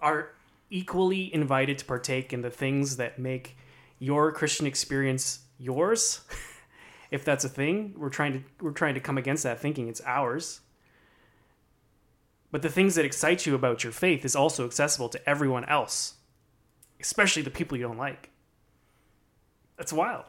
are 0.00 0.30
equally 0.70 1.32
invited 1.34 1.78
to 1.78 1.84
partake 1.84 2.32
in 2.32 2.42
the 2.42 2.50
things 2.50 2.96
that 2.96 3.18
make 3.18 3.56
your 4.00 4.32
Christian 4.32 4.66
experience 4.66 5.40
yours. 5.58 6.22
if 7.12 7.24
that's 7.24 7.44
a 7.44 7.48
thing, 7.48 7.94
we're 7.96 8.08
trying 8.08 8.32
to 8.32 8.42
we're 8.60 8.72
trying 8.72 8.94
to 8.94 9.00
come 9.00 9.16
against 9.16 9.44
that 9.44 9.60
thinking 9.60 9.86
it's 9.86 10.00
ours. 10.04 10.60
But 12.50 12.62
the 12.62 12.68
things 12.68 12.96
that 12.96 13.04
excite 13.04 13.46
you 13.46 13.54
about 13.54 13.84
your 13.84 13.92
faith 13.92 14.24
is 14.24 14.34
also 14.34 14.64
accessible 14.64 15.08
to 15.10 15.28
everyone 15.28 15.64
else, 15.66 16.14
especially 17.00 17.42
the 17.42 17.50
people 17.50 17.78
you 17.78 17.84
don't 17.84 17.98
like. 17.98 18.30
That's 19.76 19.92
wild. 19.92 20.24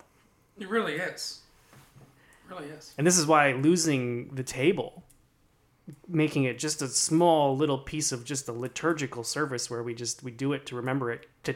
It 0.60 0.70
really 0.70 0.94
is. 0.94 1.40
It 2.48 2.54
really 2.54 2.70
is. 2.70 2.94
And 2.98 3.08
this 3.08 3.18
is 3.18 3.26
why 3.26 3.54
losing 3.54 4.36
the 4.36 4.44
table, 4.44 5.04
making 6.08 6.44
it 6.44 6.60
just 6.60 6.84
a 6.84 6.88
small 6.88 7.58
little 7.58 7.80
piece 7.80 8.12
of 8.12 8.24
just 8.24 8.48
a 8.48 8.54
liturgical 8.54 9.24
service 9.24 9.70
where 9.70 9.82
we 9.82 9.96
just 9.96 10.22
we 10.22 10.30
do 10.30 10.54
it 10.54 10.68
to 10.68 10.76
remember 10.76 11.12
it 11.12 11.28
to 11.44 11.56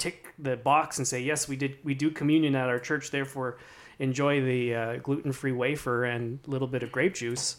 tick 0.00 0.34
the 0.38 0.56
box 0.56 0.98
and 0.98 1.06
say 1.06 1.20
yes 1.20 1.46
we 1.46 1.56
did 1.56 1.76
we 1.84 1.94
do 1.94 2.10
communion 2.10 2.56
at 2.56 2.68
our 2.68 2.78
church 2.78 3.10
therefore 3.10 3.58
enjoy 3.98 4.40
the 4.40 4.74
uh, 4.74 4.96
gluten-free 4.96 5.52
wafer 5.52 6.04
and 6.04 6.40
a 6.46 6.50
little 6.50 6.68
bit 6.68 6.82
of 6.82 6.90
grape 6.90 7.14
juice 7.14 7.56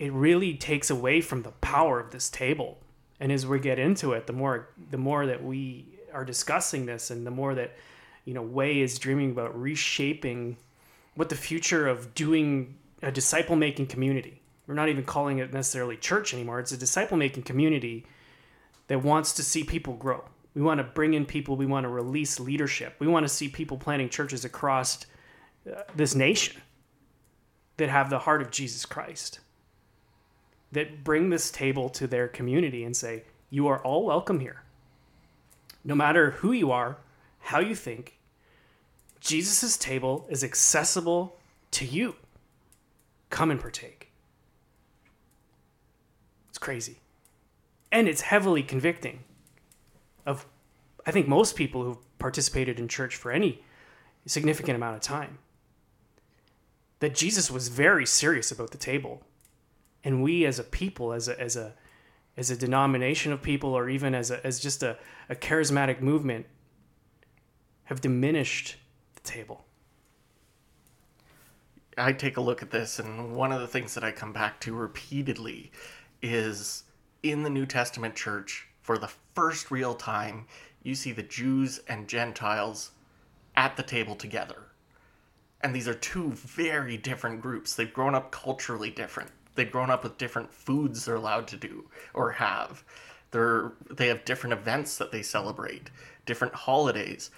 it 0.00 0.14
really 0.14 0.54
takes 0.54 0.88
away 0.88 1.20
from 1.20 1.42
the 1.42 1.50
power 1.60 2.00
of 2.00 2.10
this 2.10 2.30
table. 2.30 2.78
And 3.20 3.30
as 3.30 3.46
we 3.46 3.60
get 3.60 3.78
into 3.78 4.14
it, 4.14 4.26
the 4.26 4.32
more 4.32 4.70
the 4.90 4.96
more 4.96 5.26
that 5.26 5.44
we 5.44 5.84
are 6.12 6.24
discussing 6.24 6.86
this, 6.86 7.10
and 7.10 7.24
the 7.26 7.30
more 7.30 7.54
that 7.54 7.76
you 8.24 8.32
know, 8.34 8.42
Way 8.42 8.80
is 8.80 8.98
dreaming 8.98 9.30
about 9.30 9.58
reshaping 9.60 10.56
what 11.14 11.28
the 11.28 11.36
future 11.36 11.86
of 11.86 12.14
doing 12.14 12.76
a 13.02 13.12
disciple 13.12 13.56
making 13.56 13.86
community. 13.86 14.40
We're 14.66 14.74
not 14.74 14.88
even 14.88 15.04
calling 15.04 15.38
it 15.38 15.52
necessarily 15.52 15.96
church 15.96 16.32
anymore. 16.32 16.60
It's 16.60 16.72
a 16.72 16.78
disciple 16.78 17.18
making 17.18 17.42
community 17.42 18.06
that 18.88 19.02
wants 19.02 19.34
to 19.34 19.42
see 19.42 19.64
people 19.64 19.94
grow. 19.94 20.24
We 20.54 20.62
want 20.62 20.78
to 20.78 20.84
bring 20.84 21.14
in 21.14 21.26
people. 21.26 21.56
We 21.56 21.66
want 21.66 21.84
to 21.84 21.88
release 21.88 22.40
leadership. 22.40 22.96
We 22.98 23.06
want 23.06 23.24
to 23.24 23.28
see 23.28 23.48
people 23.48 23.76
planting 23.76 24.08
churches 24.08 24.44
across 24.44 25.06
uh, 25.70 25.82
this 25.94 26.14
nation 26.14 26.60
that 27.76 27.88
have 27.88 28.10
the 28.10 28.18
heart 28.18 28.42
of 28.42 28.50
Jesus 28.50 28.84
Christ 28.84 29.40
that 30.72 31.04
bring 31.04 31.30
this 31.30 31.50
table 31.50 31.88
to 31.90 32.06
their 32.06 32.28
community 32.28 32.84
and 32.84 32.96
say, 32.96 33.24
You 33.48 33.68
are 33.68 33.82
all 33.82 34.04
welcome 34.04 34.40
here. 34.40 34.62
No 35.84 35.94
matter 35.94 36.32
who 36.32 36.52
you 36.52 36.70
are, 36.70 36.98
how 37.38 37.60
you 37.60 37.74
think, 37.74 38.18
Jesus' 39.20 39.76
table 39.76 40.26
is 40.28 40.44
accessible 40.44 41.36
to 41.72 41.84
you. 41.84 42.16
Come 43.30 43.50
and 43.50 43.60
partake. 43.60 44.10
It's 46.48 46.58
crazy. 46.58 46.98
And 47.92 48.08
it's 48.08 48.22
heavily 48.22 48.62
convicting 48.62 49.20
of, 50.26 50.46
I 51.06 51.10
think, 51.10 51.28
most 51.28 51.56
people 51.56 51.82
who've 51.82 52.18
participated 52.18 52.78
in 52.78 52.88
church 52.88 53.16
for 53.16 53.30
any 53.30 53.62
significant 54.26 54.76
amount 54.76 54.96
of 54.96 55.02
time. 55.02 55.38
That 57.00 57.14
Jesus 57.14 57.50
was 57.50 57.68
very 57.68 58.04
serious 58.04 58.50
about 58.52 58.70
the 58.70 58.78
table 58.78 59.22
and 60.04 60.22
we 60.22 60.44
as 60.44 60.58
a 60.58 60.64
people 60.64 61.12
as 61.12 61.28
a 61.28 61.40
as 61.40 61.56
a 61.56 61.74
as 62.36 62.50
a 62.50 62.56
denomination 62.56 63.32
of 63.32 63.42
people 63.42 63.74
or 63.74 63.88
even 63.88 64.14
as 64.14 64.30
a 64.30 64.44
as 64.46 64.60
just 64.60 64.82
a, 64.82 64.96
a 65.28 65.34
charismatic 65.34 66.00
movement 66.00 66.46
have 67.84 68.00
diminished 68.00 68.76
the 69.14 69.20
table 69.20 69.64
i 71.98 72.12
take 72.12 72.36
a 72.36 72.40
look 72.40 72.62
at 72.62 72.70
this 72.70 72.98
and 72.98 73.34
one 73.34 73.52
of 73.52 73.60
the 73.60 73.66
things 73.66 73.94
that 73.94 74.04
i 74.04 74.10
come 74.10 74.32
back 74.32 74.60
to 74.60 74.74
repeatedly 74.74 75.70
is 76.22 76.84
in 77.22 77.42
the 77.42 77.50
new 77.50 77.66
testament 77.66 78.14
church 78.14 78.68
for 78.90 78.98
the 78.98 79.12
first 79.34 79.70
real 79.70 79.94
time 79.94 80.46
you 80.82 80.96
see 80.96 81.12
the 81.12 81.22
jews 81.22 81.80
and 81.88 82.08
gentiles 82.08 82.90
at 83.54 83.76
the 83.76 83.84
table 83.84 84.16
together 84.16 84.64
and 85.60 85.72
these 85.72 85.86
are 85.86 85.94
two 85.94 86.32
very 86.32 86.96
different 86.96 87.40
groups 87.40 87.74
they've 87.74 87.94
grown 87.94 88.16
up 88.16 88.32
culturally 88.32 88.90
different 88.90 89.30
they've 89.54 89.70
grown 89.70 89.90
up 89.90 90.02
with 90.02 90.18
different 90.18 90.52
foods 90.52 91.04
they're 91.04 91.14
allowed 91.14 91.46
to 91.46 91.56
do 91.56 91.84
or 92.14 92.32
have. 92.32 92.82
They're 93.30 93.72
they 93.90 94.08
have 94.08 94.24
different 94.24 94.54
events 94.54 94.96
that 94.98 95.12
they 95.12 95.22
celebrate, 95.22 95.90
different 96.26 96.54
holidays. 96.54 97.30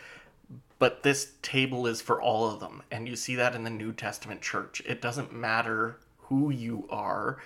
But 0.78 1.02
this 1.02 1.32
table 1.42 1.86
is 1.86 2.00
for 2.00 2.20
all 2.20 2.48
of 2.48 2.60
them. 2.60 2.82
And 2.90 3.08
you 3.08 3.14
see 3.14 3.36
that 3.36 3.54
in 3.54 3.64
the 3.64 3.70
New 3.70 3.92
Testament 3.92 4.40
church. 4.40 4.82
It 4.86 5.00
doesn't 5.00 5.32
matter 5.32 5.98
who 6.18 6.50
you 6.50 6.86
are, 6.90 7.38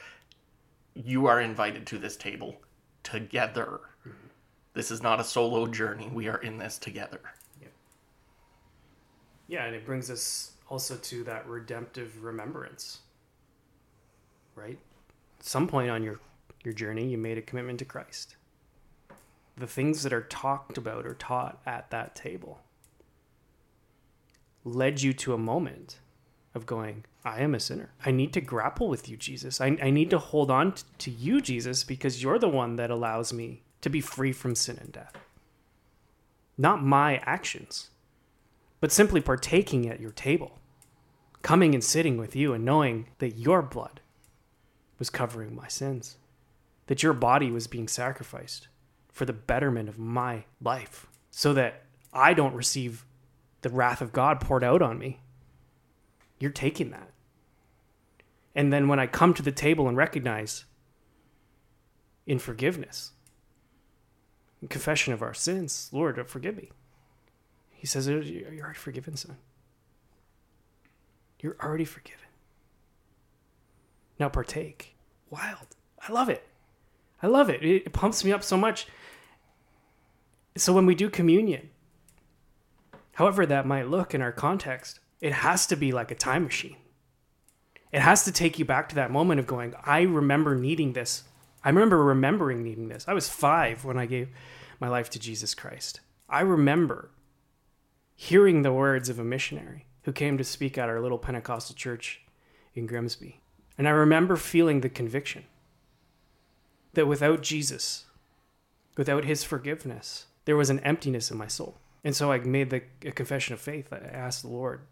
you 0.94 1.26
are 1.26 1.40
invited 1.40 1.86
to 1.88 1.98
this 1.98 2.16
table 2.16 2.56
together. 3.02 3.80
This 4.76 4.92
is 4.92 5.02
not 5.02 5.18
a 5.18 5.24
solo 5.24 5.66
journey. 5.66 6.08
We 6.12 6.28
are 6.28 6.38
in 6.38 6.58
this 6.58 6.78
together. 6.78 7.20
Yeah. 7.60 7.68
yeah, 9.48 9.64
and 9.64 9.74
it 9.74 9.84
brings 9.84 10.08
us 10.10 10.52
also 10.68 10.96
to 10.96 11.24
that 11.24 11.48
redemptive 11.48 12.22
remembrance 12.22 13.00
right? 14.56 14.78
At 15.38 15.46
some 15.46 15.68
point 15.68 15.90
on 15.90 16.02
your 16.02 16.18
your 16.64 16.74
journey, 16.74 17.06
you 17.06 17.18
made 17.18 17.38
a 17.38 17.42
commitment 17.42 17.78
to 17.78 17.84
Christ. 17.84 18.34
The 19.56 19.68
things 19.68 20.02
that 20.02 20.12
are 20.12 20.22
talked 20.22 20.76
about 20.76 21.06
or 21.06 21.14
taught 21.14 21.60
at 21.64 21.90
that 21.90 22.16
table 22.16 22.58
led 24.64 25.00
you 25.00 25.12
to 25.12 25.32
a 25.32 25.38
moment 25.38 26.00
of 26.54 26.66
going, 26.66 27.04
I 27.24 27.42
am 27.42 27.54
a 27.54 27.60
sinner. 27.60 27.90
I 28.04 28.10
need 28.10 28.32
to 28.32 28.40
grapple 28.40 28.88
with 28.88 29.08
you, 29.08 29.16
Jesus. 29.16 29.60
I, 29.60 29.78
I 29.80 29.90
need 29.90 30.10
to 30.10 30.18
hold 30.18 30.50
on 30.50 30.72
t- 30.72 30.82
to 30.98 31.10
you, 31.10 31.40
Jesus, 31.40 31.84
because 31.84 32.20
you're 32.20 32.38
the 32.38 32.48
one 32.48 32.74
that 32.76 32.90
allows 32.90 33.32
me 33.32 33.62
to 33.86 33.90
be 33.90 34.00
free 34.00 34.32
from 34.32 34.56
sin 34.56 34.76
and 34.80 34.90
death. 34.90 35.12
Not 36.58 36.82
my 36.82 37.18
actions, 37.18 37.90
but 38.80 38.90
simply 38.90 39.20
partaking 39.20 39.88
at 39.88 40.00
your 40.00 40.10
table, 40.10 40.58
coming 41.42 41.72
and 41.72 41.84
sitting 41.84 42.16
with 42.18 42.34
you 42.34 42.52
and 42.52 42.64
knowing 42.64 43.06
that 43.18 43.38
your 43.38 43.62
blood 43.62 44.00
was 44.98 45.08
covering 45.08 45.54
my 45.54 45.68
sins. 45.68 46.16
that 46.86 47.02
your 47.02 47.12
body 47.12 47.50
was 47.50 47.66
being 47.66 47.88
sacrificed 47.88 48.68
for 49.12 49.24
the 49.24 49.32
betterment 49.32 49.88
of 49.88 49.98
my 49.98 50.44
life 50.60 51.06
so 51.30 51.52
that 51.52 51.82
I 52.12 52.34
don't 52.34 52.54
receive 52.54 53.04
the 53.62 53.70
wrath 53.70 54.00
of 54.00 54.12
God 54.12 54.40
poured 54.40 54.64
out 54.64 54.82
on 54.82 54.98
me. 54.98 55.20
You're 56.38 56.50
taking 56.50 56.90
that. 56.90 57.10
And 58.54 58.72
then 58.72 58.88
when 58.88 58.98
I 58.98 59.06
come 59.06 59.34
to 59.34 59.42
the 59.42 59.52
table 59.52 59.88
and 59.88 59.96
recognize 59.96 60.64
in 62.26 62.38
forgiveness, 62.38 63.12
confession 64.68 65.12
of 65.12 65.22
our 65.22 65.34
sins, 65.34 65.88
Lord, 65.92 66.28
forgive 66.28 66.56
me. 66.56 66.70
He 67.70 67.86
says, 67.86 68.08
oh, 68.08 68.20
You're 68.20 68.64
already 68.64 68.78
forgiven, 68.78 69.16
son. 69.16 69.36
You're 71.40 71.56
already 71.62 71.84
forgiven. 71.84 72.20
Now 74.18 74.28
partake. 74.28 74.96
Wild. 75.30 75.66
I 76.06 76.12
love 76.12 76.28
it. 76.28 76.46
I 77.22 77.26
love 77.26 77.50
it. 77.50 77.62
It 77.62 77.92
pumps 77.92 78.24
me 78.24 78.32
up 78.32 78.42
so 78.42 78.56
much. 78.56 78.86
So 80.56 80.72
when 80.72 80.86
we 80.86 80.94
do 80.94 81.10
communion, 81.10 81.70
however 83.14 83.44
that 83.46 83.66
might 83.66 83.88
look 83.88 84.14
in 84.14 84.22
our 84.22 84.32
context, 84.32 85.00
it 85.20 85.32
has 85.32 85.66
to 85.66 85.76
be 85.76 85.92
like 85.92 86.10
a 86.10 86.14
time 86.14 86.44
machine. 86.44 86.76
It 87.92 88.00
has 88.00 88.24
to 88.24 88.32
take 88.32 88.58
you 88.58 88.64
back 88.64 88.88
to 88.90 88.94
that 88.96 89.10
moment 89.10 89.40
of 89.40 89.46
going, 89.46 89.74
I 89.84 90.02
remember 90.02 90.54
needing 90.54 90.92
this. 90.92 91.24
I 91.66 91.70
remember 91.70 92.00
remembering 92.00 92.62
needing 92.62 92.86
this. 92.86 93.06
I 93.08 93.12
was 93.12 93.28
five 93.28 93.84
when 93.84 93.98
I 93.98 94.06
gave 94.06 94.28
my 94.78 94.86
life 94.86 95.10
to 95.10 95.18
Jesus 95.18 95.52
Christ. 95.52 95.98
I 96.28 96.42
remember 96.42 97.10
hearing 98.14 98.62
the 98.62 98.72
words 98.72 99.08
of 99.08 99.18
a 99.18 99.24
missionary 99.24 99.86
who 100.02 100.12
came 100.12 100.38
to 100.38 100.44
speak 100.44 100.78
at 100.78 100.88
our 100.88 101.00
little 101.00 101.18
Pentecostal 101.18 101.74
church 101.74 102.22
in 102.76 102.86
Grimsby. 102.86 103.40
And 103.76 103.88
I 103.88 103.90
remember 103.90 104.36
feeling 104.36 104.80
the 104.80 104.88
conviction 104.88 105.42
that 106.92 107.08
without 107.08 107.42
Jesus, 107.42 108.04
without 108.96 109.24
his 109.24 109.42
forgiveness, 109.42 110.26
there 110.44 110.56
was 110.56 110.70
an 110.70 110.78
emptiness 110.80 111.32
in 111.32 111.36
my 111.36 111.48
soul. 111.48 111.78
And 112.04 112.14
so 112.14 112.30
I 112.30 112.38
made 112.38 112.70
the 112.70 112.82
a 113.04 113.10
confession 113.10 113.54
of 113.54 113.60
faith. 113.60 113.92
I 113.92 113.96
asked 113.96 114.42
the 114.42 114.48
Lord, 114.48 114.82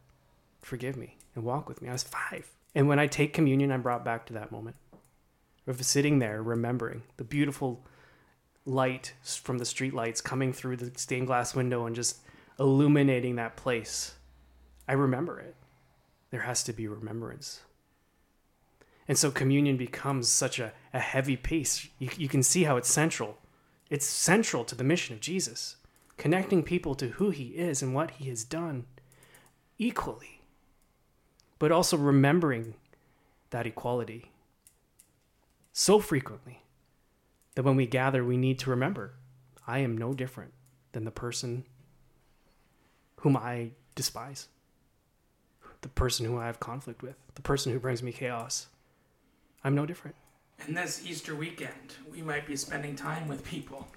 forgive 0.60 0.96
me 0.96 1.18
and 1.36 1.44
walk 1.44 1.68
with 1.68 1.80
me. 1.80 1.88
I 1.88 1.92
was 1.92 2.02
five. 2.02 2.50
And 2.74 2.88
when 2.88 2.98
I 2.98 3.06
take 3.06 3.32
communion, 3.32 3.70
I'm 3.70 3.82
brought 3.82 4.04
back 4.04 4.26
to 4.26 4.32
that 4.32 4.50
moment 4.50 4.74
of 5.66 5.84
sitting 5.84 6.18
there, 6.18 6.42
remembering 6.42 7.02
the 7.16 7.24
beautiful 7.24 7.84
light 8.66 9.14
from 9.22 9.58
the 9.58 9.64
street 9.64 9.94
lights 9.94 10.20
coming 10.20 10.52
through 10.52 10.76
the 10.76 10.90
stained 10.98 11.26
glass 11.26 11.54
window 11.54 11.86
and 11.86 11.94
just 11.94 12.18
illuminating 12.58 13.36
that 13.36 13.56
place. 13.56 14.14
I 14.88 14.92
remember 14.92 15.40
it. 15.40 15.56
There 16.30 16.42
has 16.42 16.62
to 16.64 16.72
be 16.72 16.86
remembrance. 16.86 17.60
And 19.06 19.18
so 19.18 19.30
communion 19.30 19.76
becomes 19.76 20.28
such 20.28 20.58
a, 20.58 20.72
a 20.92 21.00
heavy 21.00 21.36
piece. 21.36 21.88
You, 21.98 22.08
you 22.16 22.28
can 22.28 22.42
see 22.42 22.64
how 22.64 22.76
it's 22.76 22.90
central. 22.90 23.38
It's 23.90 24.06
central 24.06 24.64
to 24.64 24.74
the 24.74 24.84
mission 24.84 25.14
of 25.14 25.20
Jesus, 25.20 25.76
connecting 26.16 26.62
people 26.62 26.94
to 26.96 27.08
who 27.08 27.30
he 27.30 27.48
is 27.48 27.82
and 27.82 27.94
what 27.94 28.12
he 28.12 28.28
has 28.30 28.44
done 28.44 28.86
equally, 29.78 30.40
but 31.58 31.70
also 31.70 31.96
remembering 31.96 32.74
that 33.50 33.66
equality 33.66 34.30
so 35.74 35.98
frequently 35.98 36.62
that 37.56 37.64
when 37.64 37.74
we 37.74 37.84
gather, 37.84 38.24
we 38.24 38.36
need 38.36 38.58
to 38.60 38.70
remember 38.70 39.14
I 39.66 39.80
am 39.80 39.98
no 39.98 40.14
different 40.14 40.52
than 40.92 41.04
the 41.04 41.10
person 41.10 41.64
whom 43.16 43.36
I 43.36 43.72
despise, 43.94 44.48
the 45.80 45.88
person 45.88 46.26
who 46.26 46.38
I 46.38 46.46
have 46.46 46.60
conflict 46.60 47.02
with, 47.02 47.16
the 47.34 47.42
person 47.42 47.72
who 47.72 47.80
brings 47.80 48.02
me 48.02 48.12
chaos. 48.12 48.68
I'm 49.64 49.74
no 49.74 49.84
different. 49.84 50.14
And 50.64 50.76
this 50.76 51.04
Easter 51.04 51.34
weekend, 51.34 51.96
we 52.10 52.22
might 52.22 52.46
be 52.46 52.54
spending 52.56 52.94
time 52.94 53.26
with 53.26 53.44
people 53.44 53.88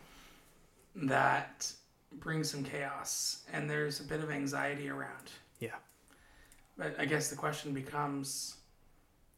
that 0.96 1.72
bring 2.14 2.44
some 2.44 2.64
chaos 2.64 3.44
and 3.54 3.70
there's 3.70 4.00
a 4.00 4.04
bit 4.04 4.22
of 4.22 4.32
anxiety 4.32 4.90
around. 4.90 5.32
Yeah. 5.60 5.76
But 6.76 6.96
I 7.00 7.06
guess 7.06 7.30
the 7.30 7.36
question 7.36 7.74
becomes 7.74 8.57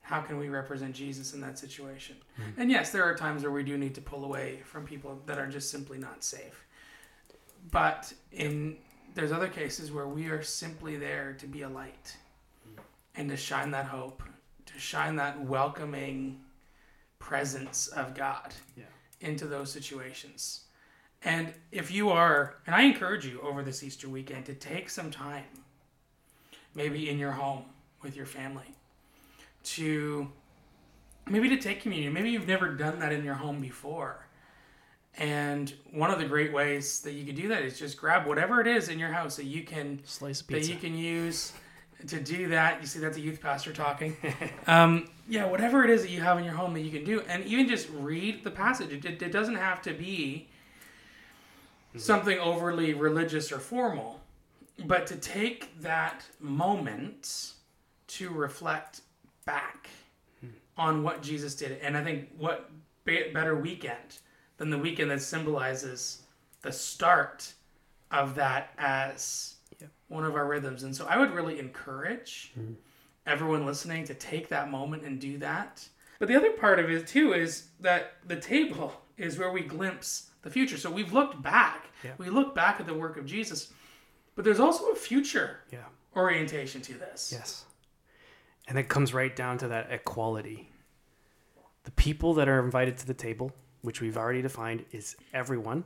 how 0.10 0.22
can 0.22 0.40
we 0.40 0.50
represent 0.50 0.96
Jesus 0.96 1.34
in 1.36 1.42
that 1.42 1.60
situation? 1.60 2.16
Mm-hmm. 2.42 2.62
And 2.62 2.72
yes, 2.72 2.90
there 2.90 3.04
are 3.04 3.14
times 3.14 3.44
where 3.44 3.52
we 3.52 3.62
do 3.62 3.78
need 3.78 3.94
to 3.94 4.02
pull 4.02 4.26
away 4.26 4.62
from 4.66 4.84
people 4.84 5.22
that 5.28 5.38
are 5.38 5.46
just 5.46 5.70
simply 5.70 6.00
not 6.00 6.24
safe. 6.24 6.66
But 7.70 8.12
in 8.32 8.78
there's 9.14 9.32
other 9.32 9.48
cases 9.48 9.92
where 9.92 10.08
we 10.08 10.26
are 10.30 10.42
simply 10.42 10.98
there 10.98 11.36
to 11.38 11.46
be 11.46 11.62
a 11.62 11.70
light 11.70 12.18
and 13.14 13.30
to 13.30 13.38
shine 13.38 13.70
that 13.70 13.86
hope, 13.86 14.24
to 14.66 14.80
shine 14.80 15.16
that 15.18 15.40
welcoming 15.46 16.40
presence 17.20 17.86
of 17.90 18.16
God 18.16 18.56
yeah. 18.76 18.86
into 19.22 19.46
those 19.46 19.72
situations. 19.72 20.62
And 21.22 21.54
if 21.72 21.92
you 21.92 22.10
are, 22.10 22.56
and 22.66 22.76
I 22.76 22.82
encourage 22.82 23.28
you 23.28 23.42
over 23.42 23.62
this 23.62 23.84
Easter 23.84 24.10
weekend 24.10 24.48
to 24.48 24.56
take 24.56 24.90
some 24.90 25.12
time, 25.12 25.46
maybe 26.74 27.12
in 27.12 27.20
your 27.20 27.34
home 27.34 27.66
with 28.02 28.16
your 28.16 28.26
family, 28.26 28.74
to 29.64 30.30
maybe 31.30 31.50
to 31.50 31.58
take 31.58 31.82
communion. 31.82 32.14
Maybe 32.14 32.32
you've 32.32 32.48
never 32.48 32.70
done 32.70 33.00
that 33.00 33.12
in 33.12 33.24
your 33.24 33.36
home 33.36 33.60
before. 33.60 34.26
And 35.18 35.74
one 35.92 36.12
of 36.12 36.20
the 36.20 36.26
great 36.26 36.54
ways 36.54 37.02
that 37.02 37.14
you 37.14 37.26
could 37.26 37.36
do 37.36 37.48
that 37.50 37.64
is 37.64 37.78
just 37.78 37.98
grab 37.98 38.26
whatever 38.26 38.62
it 38.62 38.68
is 38.68 38.90
in 38.90 39.00
your 39.00 39.10
house 39.10 39.36
that 39.36 39.46
you 39.46 39.64
can 39.64 40.00
slice 40.06 40.42
pizza. 40.42 40.70
that 40.70 40.74
you 40.74 40.80
can 40.80 40.98
use 40.98 41.54
to 42.08 42.20
do 42.20 42.48
that. 42.50 42.80
You 42.82 42.88
see, 42.88 43.00
that's 43.00 43.18
a 43.18 43.22
youth 43.22 43.42
pastor 43.42 43.74
talking. 43.74 44.16
um, 44.68 45.10
yeah, 45.28 45.46
whatever 45.46 45.84
it 45.84 45.90
is 45.90 46.04
that 46.04 46.10
you 46.10 46.22
have 46.22 46.38
in 46.38 46.46
your 46.46 46.54
home 46.54 46.74
that 46.74 46.82
you 46.82 46.92
can 46.92 47.04
do, 47.04 47.22
and 47.28 47.44
even 47.46 47.68
just 47.68 47.90
read 47.90 48.44
the 48.44 48.52
passage. 48.52 49.06
It, 49.06 49.22
it 49.22 49.32
doesn't 49.32 49.56
have 49.56 49.82
to 49.84 49.94
be 49.94 50.48
mm-hmm. 51.90 52.00
something 52.00 52.40
overly 52.40 52.94
religious 52.94 53.52
or 53.52 53.60
formal, 53.60 54.22
but 54.86 55.06
to 55.08 55.18
take 55.18 55.82
that 55.82 56.24
moment 56.40 57.54
to 58.08 58.30
reflect 58.30 59.02
back 59.50 59.90
on 60.78 61.04
what 61.04 61.22
Jesus 61.22 61.56
did. 61.56 61.80
And 61.82 61.98
I 61.98 62.04
think 62.04 62.30
what 62.38 62.70
better 63.06 63.56
weekend 63.56 64.20
than 64.58 64.70
the 64.70 64.78
weekend 64.78 65.10
that 65.10 65.22
symbolizes 65.22 66.24
the 66.62 66.72
start 66.72 67.52
of 68.12 68.36
that 68.36 68.74
as 68.78 69.56
yep. 69.80 69.90
one 70.08 70.24
of 70.24 70.36
our 70.36 70.46
rhythms. 70.46 70.84
And 70.84 70.96
so 70.96 71.08
I 71.08 71.18
would 71.18 71.32
really 71.32 71.58
encourage 71.60 72.52
mm-hmm. 72.58 72.74
everyone 73.26 73.66
listening 73.66 74.04
to 74.06 74.14
take 74.14 74.48
that 74.50 74.70
moment 74.70 75.04
and 75.04 75.20
do 75.20 75.38
that. 75.40 75.88
But 76.20 76.28
the 76.28 76.36
other 76.36 76.52
part 76.52 76.80
of 76.80 76.90
it 76.90 77.08
too 77.08 77.34
is 77.34 77.70
that 77.80 78.14
the 78.28 78.36
table 78.36 78.94
is 79.18 79.38
where 79.38 79.52
we 79.52 79.62
glimpse 79.62 80.30
the 80.44 80.50
future. 80.50 80.78
So 80.78 80.92
we've 80.92 81.14
looked 81.14 81.42
back. 81.42 81.88
Yeah. 82.04 82.12
We 82.18 82.30
look 82.30 82.54
back 82.54 82.80
at 82.80 82.86
the 82.86 82.94
work 82.94 83.18
of 83.18 83.26
Jesus, 83.26 83.74
but 84.36 84.46
there's 84.46 84.60
also 84.60 84.92
a 84.92 84.96
future 84.96 85.62
yeah. 85.72 85.80
orientation 86.16 86.82
to 86.82 86.94
this. 86.94 87.34
Yes. 87.36 87.66
And 88.70 88.80
it 88.80 88.88
comes 88.88 89.14
right 89.14 89.36
down 89.36 89.58
to 89.58 89.68
that 89.68 89.92
equality. 89.92 90.72
The 91.84 91.92
people 91.92 92.34
that 92.36 92.48
are 92.48 92.64
invited 92.64 92.98
to 93.00 93.08
the 93.08 93.14
table 93.14 93.52
which 93.82 94.02
we've 94.02 94.18
already 94.18 94.42
defined 94.42 94.86
is 94.92 95.16
everyone, 95.34 95.84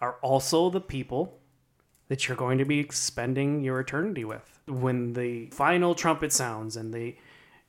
are 0.00 0.16
also 0.22 0.70
the 0.70 0.80
people 0.80 1.38
that 2.08 2.28
you're 2.28 2.36
going 2.36 2.58
to 2.58 2.64
be 2.64 2.86
spending 2.90 3.62
your 3.62 3.80
eternity 3.80 4.24
with. 4.24 4.60
When 4.66 5.12
the 5.12 5.46
final 5.46 5.94
trumpet 5.94 6.32
sounds 6.32 6.76
and 6.76 6.92
the 6.92 7.16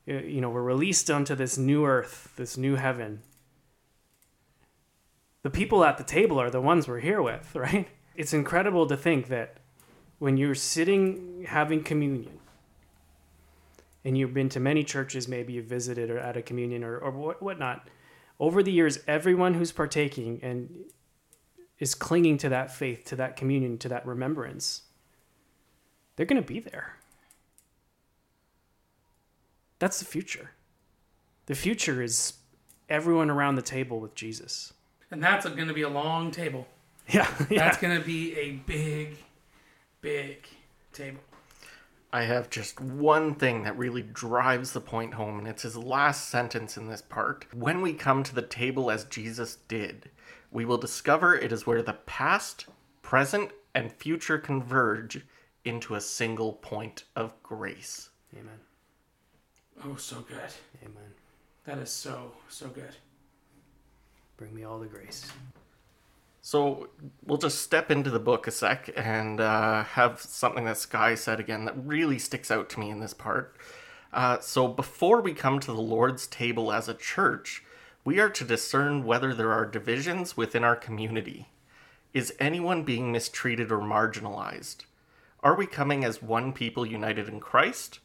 uh, 0.08 0.22
you 0.22 0.40
know, 0.40 0.48
we're 0.48 0.62
released 0.62 1.10
onto 1.10 1.34
this 1.34 1.58
new 1.58 1.84
earth, 1.84 2.32
this 2.36 2.56
new 2.56 2.76
heaven. 2.76 3.20
The 5.42 5.50
people 5.50 5.84
at 5.84 5.98
the 5.98 6.04
table 6.04 6.40
are 6.40 6.50
the 6.50 6.62
ones 6.62 6.88
we're 6.88 7.00
here 7.00 7.20
with, 7.20 7.54
right? 7.54 7.88
It's 8.14 8.32
incredible 8.32 8.86
to 8.86 8.96
think 8.96 9.28
that 9.28 9.58
when 10.18 10.36
you're 10.36 10.54
sitting 10.54 11.44
having 11.46 11.82
communion, 11.84 12.40
and 14.04 14.16
you've 14.16 14.34
been 14.34 14.48
to 14.50 14.60
many 14.60 14.84
churches, 14.84 15.28
maybe 15.28 15.54
you've 15.54 15.66
visited 15.66 16.10
or 16.10 16.18
at 16.18 16.36
a 16.36 16.42
communion 16.42 16.84
or, 16.84 16.98
or 16.98 17.10
whatnot, 17.10 17.88
over 18.40 18.62
the 18.62 18.72
years, 18.72 19.00
everyone 19.06 19.54
who's 19.54 19.72
partaking 19.72 20.38
and 20.42 20.70
is 21.78 21.94
clinging 21.94 22.38
to 22.38 22.48
that 22.48 22.72
faith, 22.72 23.04
to 23.06 23.16
that 23.16 23.36
communion, 23.36 23.78
to 23.78 23.88
that 23.88 24.06
remembrance, 24.06 24.82
they're 26.16 26.26
going 26.26 26.42
to 26.42 26.46
be 26.46 26.60
there. 26.60 26.96
That's 29.78 29.98
the 29.98 30.04
future. 30.04 30.52
The 31.46 31.54
future 31.54 32.02
is 32.02 32.34
everyone 32.88 33.30
around 33.30 33.54
the 33.54 33.62
table 33.62 34.00
with 34.00 34.14
Jesus. 34.14 34.72
And 35.10 35.22
that's 35.22 35.46
going 35.46 35.68
to 35.68 35.74
be 35.74 35.82
a 35.82 35.88
long 35.88 36.30
table. 36.30 36.66
Yeah. 37.08 37.28
yeah. 37.50 37.58
That's 37.58 37.78
going 37.78 37.98
to 37.98 38.04
be 38.04 38.36
a 38.36 38.52
big, 38.66 39.16
big 40.00 40.46
table. 40.92 41.20
I 42.12 42.22
have 42.22 42.48
just 42.48 42.80
one 42.80 43.34
thing 43.34 43.64
that 43.64 43.76
really 43.76 44.02
drives 44.02 44.72
the 44.72 44.80
point 44.80 45.14
home, 45.14 45.38
and 45.38 45.46
it's 45.46 45.62
his 45.62 45.76
last 45.76 46.28
sentence 46.30 46.78
in 46.78 46.88
this 46.88 47.02
part. 47.02 47.44
When 47.54 47.82
we 47.82 47.92
come 47.92 48.22
to 48.22 48.34
the 48.34 48.42
table 48.42 48.90
as 48.90 49.04
Jesus 49.04 49.56
did, 49.68 50.10
we 50.50 50.64
will 50.64 50.78
discover 50.78 51.36
it 51.36 51.52
is 51.52 51.66
where 51.66 51.82
the 51.82 51.92
past, 51.92 52.66
present, 53.02 53.50
and 53.74 53.92
future 53.92 54.38
converge 54.38 55.20
into 55.64 55.94
a 55.94 56.00
single 56.00 56.54
point 56.54 57.04
of 57.14 57.40
grace. 57.42 58.08
Amen. 58.34 58.60
Oh, 59.84 59.96
so 59.96 60.20
good. 60.20 60.52
Amen. 60.82 61.12
That 61.66 61.76
is 61.76 61.90
so, 61.90 62.32
so 62.48 62.68
good. 62.68 62.96
Bring 64.38 64.54
me 64.54 64.64
all 64.64 64.78
the 64.78 64.86
grace. 64.86 65.30
So 66.48 66.88
we'll 67.26 67.36
just 67.36 67.60
step 67.60 67.90
into 67.90 68.08
the 68.08 68.18
book 68.18 68.46
a 68.46 68.50
sec 68.50 68.88
and 68.96 69.38
uh, 69.38 69.84
have 69.84 70.18
something 70.22 70.64
that 70.64 70.78
Skye 70.78 71.14
said 71.14 71.40
again 71.40 71.66
that 71.66 71.76
really 71.76 72.18
sticks 72.18 72.50
out 72.50 72.70
to 72.70 72.80
me 72.80 72.88
in 72.88 73.00
this 73.00 73.12
part. 73.12 73.54
Uh, 74.14 74.38
so 74.38 74.66
before 74.66 75.20
we 75.20 75.34
come 75.34 75.60
to 75.60 75.74
the 75.74 75.82
Lord's 75.82 76.26
table 76.26 76.72
as 76.72 76.88
a 76.88 76.94
church, 76.94 77.64
we 78.02 78.18
are 78.18 78.30
to 78.30 78.44
discern 78.44 79.04
whether 79.04 79.34
there 79.34 79.52
are 79.52 79.66
divisions 79.66 80.38
within 80.38 80.64
our 80.64 80.74
community. 80.74 81.50
Is 82.14 82.32
anyone 82.40 82.82
being 82.82 83.12
mistreated 83.12 83.70
or 83.70 83.80
marginalized? 83.80 84.86
Are 85.42 85.54
we 85.54 85.66
coming 85.66 86.02
as 86.02 86.22
one 86.22 86.54
people 86.54 86.86
united 86.86 87.28
in 87.28 87.40
Christ, 87.40 87.98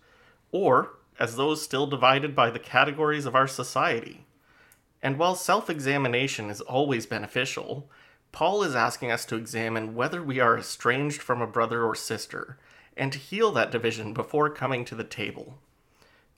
or 0.51 0.97
as 1.17 1.37
those 1.37 1.61
still 1.61 1.87
divided 1.87 2.35
by 2.35 2.49
the 2.49 2.59
categories 2.59 3.25
of 3.25 3.35
our 3.35 3.47
society? 3.47 4.25
And 5.01 5.17
while 5.17 5.35
self 5.35 5.69
examination 5.69 6.49
is 6.49 6.59
always 6.59 7.05
beneficial, 7.05 7.89
Paul 8.33 8.63
is 8.63 8.75
asking 8.75 9.11
us 9.11 9.25
to 9.25 9.35
examine 9.35 9.93
whether 9.93 10.21
we 10.21 10.39
are 10.39 10.57
estranged 10.57 11.21
from 11.21 11.39
a 11.39 11.47
brother 11.47 11.83
or 11.83 11.93
sister, 11.93 12.57
and 12.97 13.13
to 13.13 13.19
heal 13.19 13.51
that 13.51 13.71
division 13.71 14.11
before 14.11 14.49
coming 14.49 14.83
to 14.85 14.95
the 14.95 15.03
table. 15.03 15.59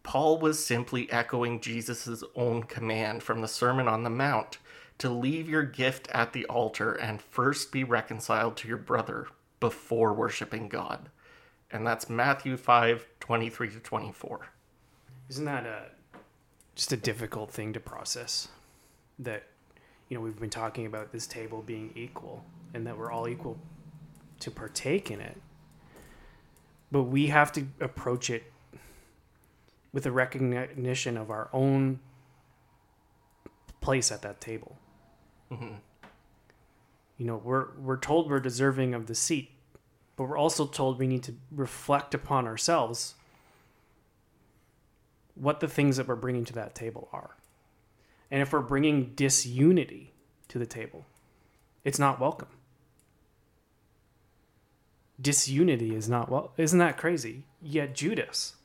Paul 0.03 0.37
was 0.37 0.63
simply 0.63 1.09
echoing 1.09 1.61
Jesus' 1.61 2.21
own 2.35 2.63
command 2.63 3.23
from 3.23 3.41
the 3.41 3.47
Sermon 3.47 3.87
on 3.87 4.03
the 4.03 4.09
Mount 4.09 4.57
to 4.97 5.09
leave 5.09 5.47
your 5.47 5.63
gift 5.63 6.09
at 6.09 6.33
the 6.33 6.45
altar 6.45 6.91
and 6.91 7.21
first 7.21 7.71
be 7.71 7.85
reconciled 7.85 8.57
to 8.57 8.67
your 8.67 8.77
brother 8.77 9.27
before 9.61 10.13
worshiping 10.13 10.67
God. 10.67 11.09
And 11.71 11.87
that's 11.87 12.09
Matthew 12.09 12.57
5 12.57 13.07
23 13.21 13.69
to 13.69 13.79
24. 13.79 14.47
Isn't 15.29 15.45
that 15.45 15.65
a 15.65 15.85
just 16.75 16.91
a 16.91 16.97
difficult 16.97 17.51
thing 17.51 17.71
to 17.71 17.79
process? 17.79 18.49
That 19.17 19.47
you 20.09 20.17
know 20.17 20.21
we've 20.21 20.39
been 20.39 20.49
talking 20.49 20.85
about 20.85 21.11
this 21.11 21.27
table 21.27 21.61
being 21.61 21.91
equal 21.95 22.43
and 22.73 22.85
that 22.87 22.97
we're 22.97 23.11
all 23.11 23.27
equal 23.27 23.57
to 24.39 24.51
partake 24.51 25.09
in 25.11 25.21
it, 25.21 25.37
but 26.91 27.03
we 27.03 27.27
have 27.27 27.51
to 27.53 27.65
approach 27.79 28.29
it 28.29 28.51
with 29.93 30.05
a 30.05 30.11
recognition 30.11 31.17
of 31.17 31.31
our 31.31 31.49
own 31.53 31.99
place 33.81 34.11
at 34.11 34.21
that 34.21 34.41
table. 34.41 34.77
Mhm. 35.51 35.79
You 37.17 37.25
know, 37.25 37.37
we're 37.37 37.71
we're 37.77 37.97
told 37.97 38.29
we're 38.29 38.39
deserving 38.41 38.93
of 38.93 39.07
the 39.07 39.15
seat, 39.15 39.51
but 40.17 40.25
we're 40.25 40.37
also 40.37 40.67
told 40.67 40.99
we 40.99 41.07
need 41.07 41.23
to 41.23 41.35
reflect 41.51 42.13
upon 42.13 42.45
ourselves 42.45 43.15
what 45.35 45.59
the 45.59 45.67
things 45.67 45.97
that 45.97 46.07
we're 46.07 46.15
bringing 46.15 46.43
to 46.45 46.53
that 46.53 46.75
table 46.75 47.09
are. 47.13 47.37
And 48.35 48.41
if 48.41 48.51
we're 48.51 48.59
bringing 48.59 49.13
disunity 49.15 50.11
to 50.49 50.59
the 50.59 50.65
table, 50.65 51.05
it's 51.85 51.97
not 51.97 52.19
welcome. 52.19 52.49
Disunity 55.21 55.95
is 55.95 56.09
not 56.09 56.29
well. 56.29 56.51
Isn't 56.57 56.79
that 56.79 56.97
crazy? 56.97 57.43
Yet 57.61 57.95
Judas, 57.95 58.55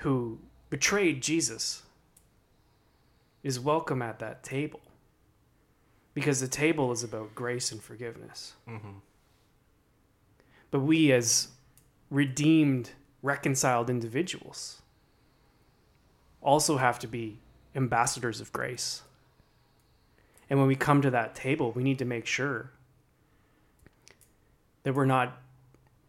who 0.00 0.38
betrayed 0.68 1.22
Jesus, 1.22 1.84
is 3.42 3.58
welcome 3.58 4.02
at 4.02 4.18
that 4.18 4.42
table 4.42 4.82
because 6.12 6.42
the 6.42 6.46
table 6.46 6.92
is 6.92 7.02
about 7.02 7.34
grace 7.34 7.72
and 7.72 7.82
forgiveness. 7.82 8.52
Mhm. 8.68 9.00
But 10.70 10.80
we, 10.80 11.10
as 11.10 11.48
redeemed, 12.10 12.90
reconciled 13.22 13.88
individuals, 13.88 14.82
also 16.42 16.76
have 16.76 16.98
to 16.98 17.06
be 17.08 17.38
ambassadors 17.74 18.40
of 18.40 18.52
grace. 18.52 19.02
And 20.48 20.58
when 20.58 20.68
we 20.68 20.76
come 20.76 21.02
to 21.02 21.10
that 21.10 21.34
table, 21.34 21.72
we 21.72 21.82
need 21.82 21.98
to 21.98 22.04
make 22.04 22.26
sure 22.26 22.70
that 24.82 24.94
we're 24.94 25.06
not 25.06 25.40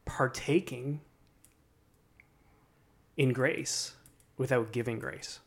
partaking 0.05 0.99
in 3.17 3.33
grace 3.33 3.93
without 4.37 4.71
giving 4.71 4.99
grace. 4.99 5.39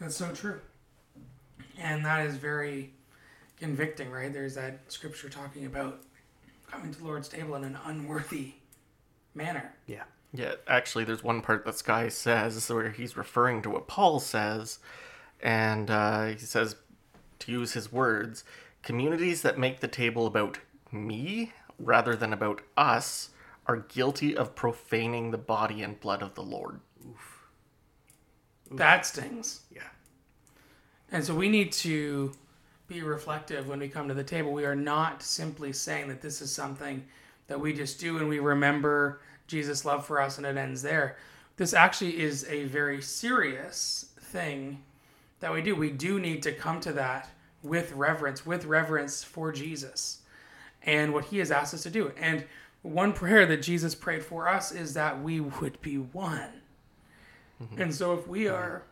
That's 0.00 0.16
so 0.16 0.32
true. 0.32 0.60
And 1.78 2.04
that 2.04 2.26
is 2.26 2.36
very 2.36 2.92
convicting, 3.58 4.10
right? 4.10 4.32
There's 4.32 4.54
that 4.54 4.80
scripture 4.88 5.28
talking 5.28 5.66
about 5.66 6.00
coming 6.70 6.92
to 6.92 6.98
the 6.98 7.04
Lord's 7.04 7.28
table 7.28 7.54
in 7.56 7.64
an 7.64 7.76
unworthy 7.84 8.52
manner. 9.34 9.74
Yeah. 9.86 10.04
Yeah, 10.32 10.54
actually, 10.68 11.04
there's 11.04 11.24
one 11.24 11.42
part 11.42 11.64
that 11.64 11.76
Skye 11.76 12.08
says 12.08 12.68
where 12.70 12.90
he's 12.90 13.16
referring 13.16 13.62
to 13.62 13.70
what 13.70 13.88
Paul 13.88 14.20
says, 14.20 14.78
and 15.42 15.90
uh, 15.90 16.26
he 16.26 16.38
says, 16.38 16.76
to 17.40 17.52
use 17.52 17.72
his 17.72 17.90
words, 17.92 18.44
communities 18.82 19.42
that 19.42 19.58
make 19.58 19.80
the 19.80 19.88
table 19.88 20.26
about 20.26 20.58
me 20.92 21.52
rather 21.78 22.14
than 22.14 22.32
about 22.32 22.60
us 22.76 23.30
are 23.66 23.76
guilty 23.76 24.36
of 24.36 24.54
profaning 24.54 25.30
the 25.30 25.38
body 25.38 25.82
and 25.82 25.98
blood 26.00 26.22
of 26.22 26.34
the 26.34 26.42
Lord. 26.42 26.80
Oof. 27.08 27.48
That 28.70 29.06
stings. 29.06 29.62
Yeah. 29.74 29.82
And 31.10 31.24
so 31.24 31.34
we 31.34 31.48
need 31.48 31.72
to 31.72 32.32
be 32.86 33.02
reflective 33.02 33.68
when 33.68 33.80
we 33.80 33.88
come 33.88 34.08
to 34.08 34.14
the 34.14 34.24
table. 34.24 34.52
We 34.52 34.64
are 34.64 34.76
not 34.76 35.22
simply 35.22 35.72
saying 35.72 36.08
that 36.08 36.20
this 36.20 36.40
is 36.40 36.52
something 36.52 37.04
that 37.46 37.58
we 37.58 37.72
just 37.72 38.00
do 38.00 38.18
and 38.18 38.28
we 38.28 38.38
remember 38.38 39.20
Jesus' 39.50 39.84
love 39.84 40.06
for 40.06 40.20
us 40.20 40.38
and 40.38 40.46
it 40.46 40.56
ends 40.56 40.82
there. 40.82 41.16
This 41.56 41.74
actually 41.74 42.20
is 42.20 42.46
a 42.48 42.64
very 42.64 43.02
serious 43.02 44.12
thing 44.18 44.82
that 45.40 45.52
we 45.52 45.60
do. 45.60 45.74
We 45.74 45.90
do 45.90 46.18
need 46.18 46.42
to 46.44 46.52
come 46.52 46.80
to 46.80 46.92
that 46.92 47.28
with 47.62 47.92
reverence, 47.92 48.46
with 48.46 48.64
reverence 48.64 49.22
for 49.22 49.52
Jesus 49.52 50.22
and 50.82 51.12
what 51.12 51.26
he 51.26 51.38
has 51.38 51.50
asked 51.50 51.74
us 51.74 51.82
to 51.82 51.90
do. 51.90 52.12
And 52.16 52.44
one 52.82 53.12
prayer 53.12 53.44
that 53.46 53.62
Jesus 53.62 53.94
prayed 53.94 54.24
for 54.24 54.48
us 54.48 54.72
is 54.72 54.94
that 54.94 55.20
we 55.20 55.40
would 55.40 55.80
be 55.82 55.96
one. 55.96 56.62
Mm-hmm. 57.62 57.82
And 57.82 57.94
so 57.94 58.14
if 58.14 58.26
we 58.26 58.48
are 58.48 58.84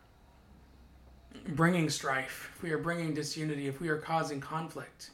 bringing 1.47 1.89
strife, 1.89 2.51
if 2.55 2.61
we 2.61 2.71
are 2.71 2.77
bringing 2.77 3.13
disunity, 3.13 3.67
if 3.67 3.81
we 3.81 3.89
are 3.89 3.97
causing 3.97 4.39
conflict, 4.39 5.09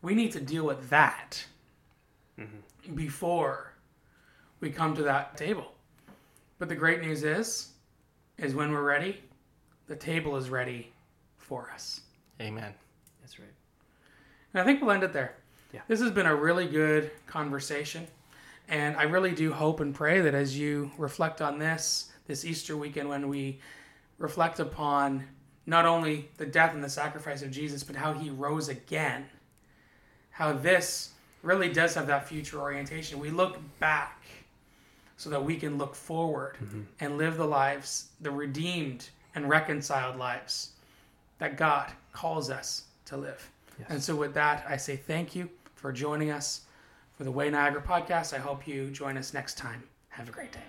we 0.00 0.14
need 0.14 0.32
to 0.32 0.40
deal 0.40 0.64
with 0.64 0.88
that 0.88 1.44
mm-hmm. 2.38 2.94
before 2.94 3.72
we 4.60 4.70
come 4.70 4.94
to 4.96 5.02
that 5.02 5.36
table. 5.36 5.72
But 6.58 6.68
the 6.68 6.74
great 6.74 7.00
news 7.00 7.22
is, 7.22 7.72
is 8.38 8.54
when 8.54 8.70
we're 8.72 8.82
ready, 8.82 9.20
the 9.86 9.96
table 9.96 10.36
is 10.36 10.50
ready 10.50 10.92
for 11.36 11.70
us. 11.72 12.00
Amen. 12.40 12.72
That's 13.20 13.38
right. 13.38 13.48
And 14.52 14.62
I 14.62 14.64
think 14.64 14.80
we'll 14.80 14.90
end 14.90 15.02
it 15.02 15.12
there. 15.12 15.34
Yeah. 15.72 15.80
This 15.88 16.00
has 16.00 16.10
been 16.10 16.26
a 16.26 16.34
really 16.34 16.66
good 16.66 17.10
conversation. 17.26 18.06
And 18.68 18.96
I 18.96 19.04
really 19.04 19.32
do 19.32 19.52
hope 19.52 19.80
and 19.80 19.94
pray 19.94 20.20
that 20.20 20.34
as 20.34 20.58
you 20.58 20.90
reflect 20.98 21.40
on 21.40 21.58
this, 21.58 22.10
this 22.26 22.44
Easter 22.44 22.76
weekend, 22.76 23.08
when 23.08 23.28
we 23.28 23.60
reflect 24.18 24.58
upon 24.58 25.24
not 25.66 25.84
only 25.84 26.28
the 26.36 26.46
death 26.46 26.74
and 26.74 26.82
the 26.82 26.88
sacrifice 26.88 27.42
of 27.42 27.50
Jesus, 27.50 27.84
but 27.84 27.94
how 27.94 28.12
he 28.12 28.30
rose 28.30 28.68
again, 28.68 29.26
how 30.30 30.52
this 30.52 31.10
really 31.42 31.72
does 31.72 31.94
have 31.94 32.06
that 32.08 32.28
future 32.28 32.60
orientation. 32.60 33.20
We 33.20 33.30
look 33.30 33.58
back 33.78 34.22
so 35.16 35.30
that 35.30 35.42
we 35.42 35.56
can 35.56 35.78
look 35.78 35.94
forward 35.94 36.56
mm-hmm. 36.62 36.82
and 37.00 37.16
live 37.16 37.36
the 37.36 37.46
lives, 37.46 38.08
the 38.20 38.30
redeemed 38.30 39.08
and 39.34 39.48
reconciled 39.48 40.16
lives 40.16 40.72
that 41.38 41.56
God 41.56 41.90
calls 42.12 42.50
us 42.50 42.84
to 43.06 43.16
live. 43.16 43.50
And 43.88 44.02
so, 44.02 44.16
with 44.16 44.32
that, 44.34 44.64
I 44.68 44.76
say 44.78 44.96
thank 44.96 45.34
you 45.34 45.50
for 45.74 45.92
joining 45.92 46.30
us 46.30 46.62
for 47.16 47.24
the 47.24 47.30
Way 47.30 47.50
Niagara 47.50 47.82
podcast. 47.82 48.32
I 48.32 48.38
hope 48.38 48.66
you 48.66 48.90
join 48.90 49.18
us 49.18 49.34
next 49.34 49.58
time. 49.58 49.82
Have 50.08 50.28
a 50.28 50.32
great 50.32 50.52
day. 50.52 50.60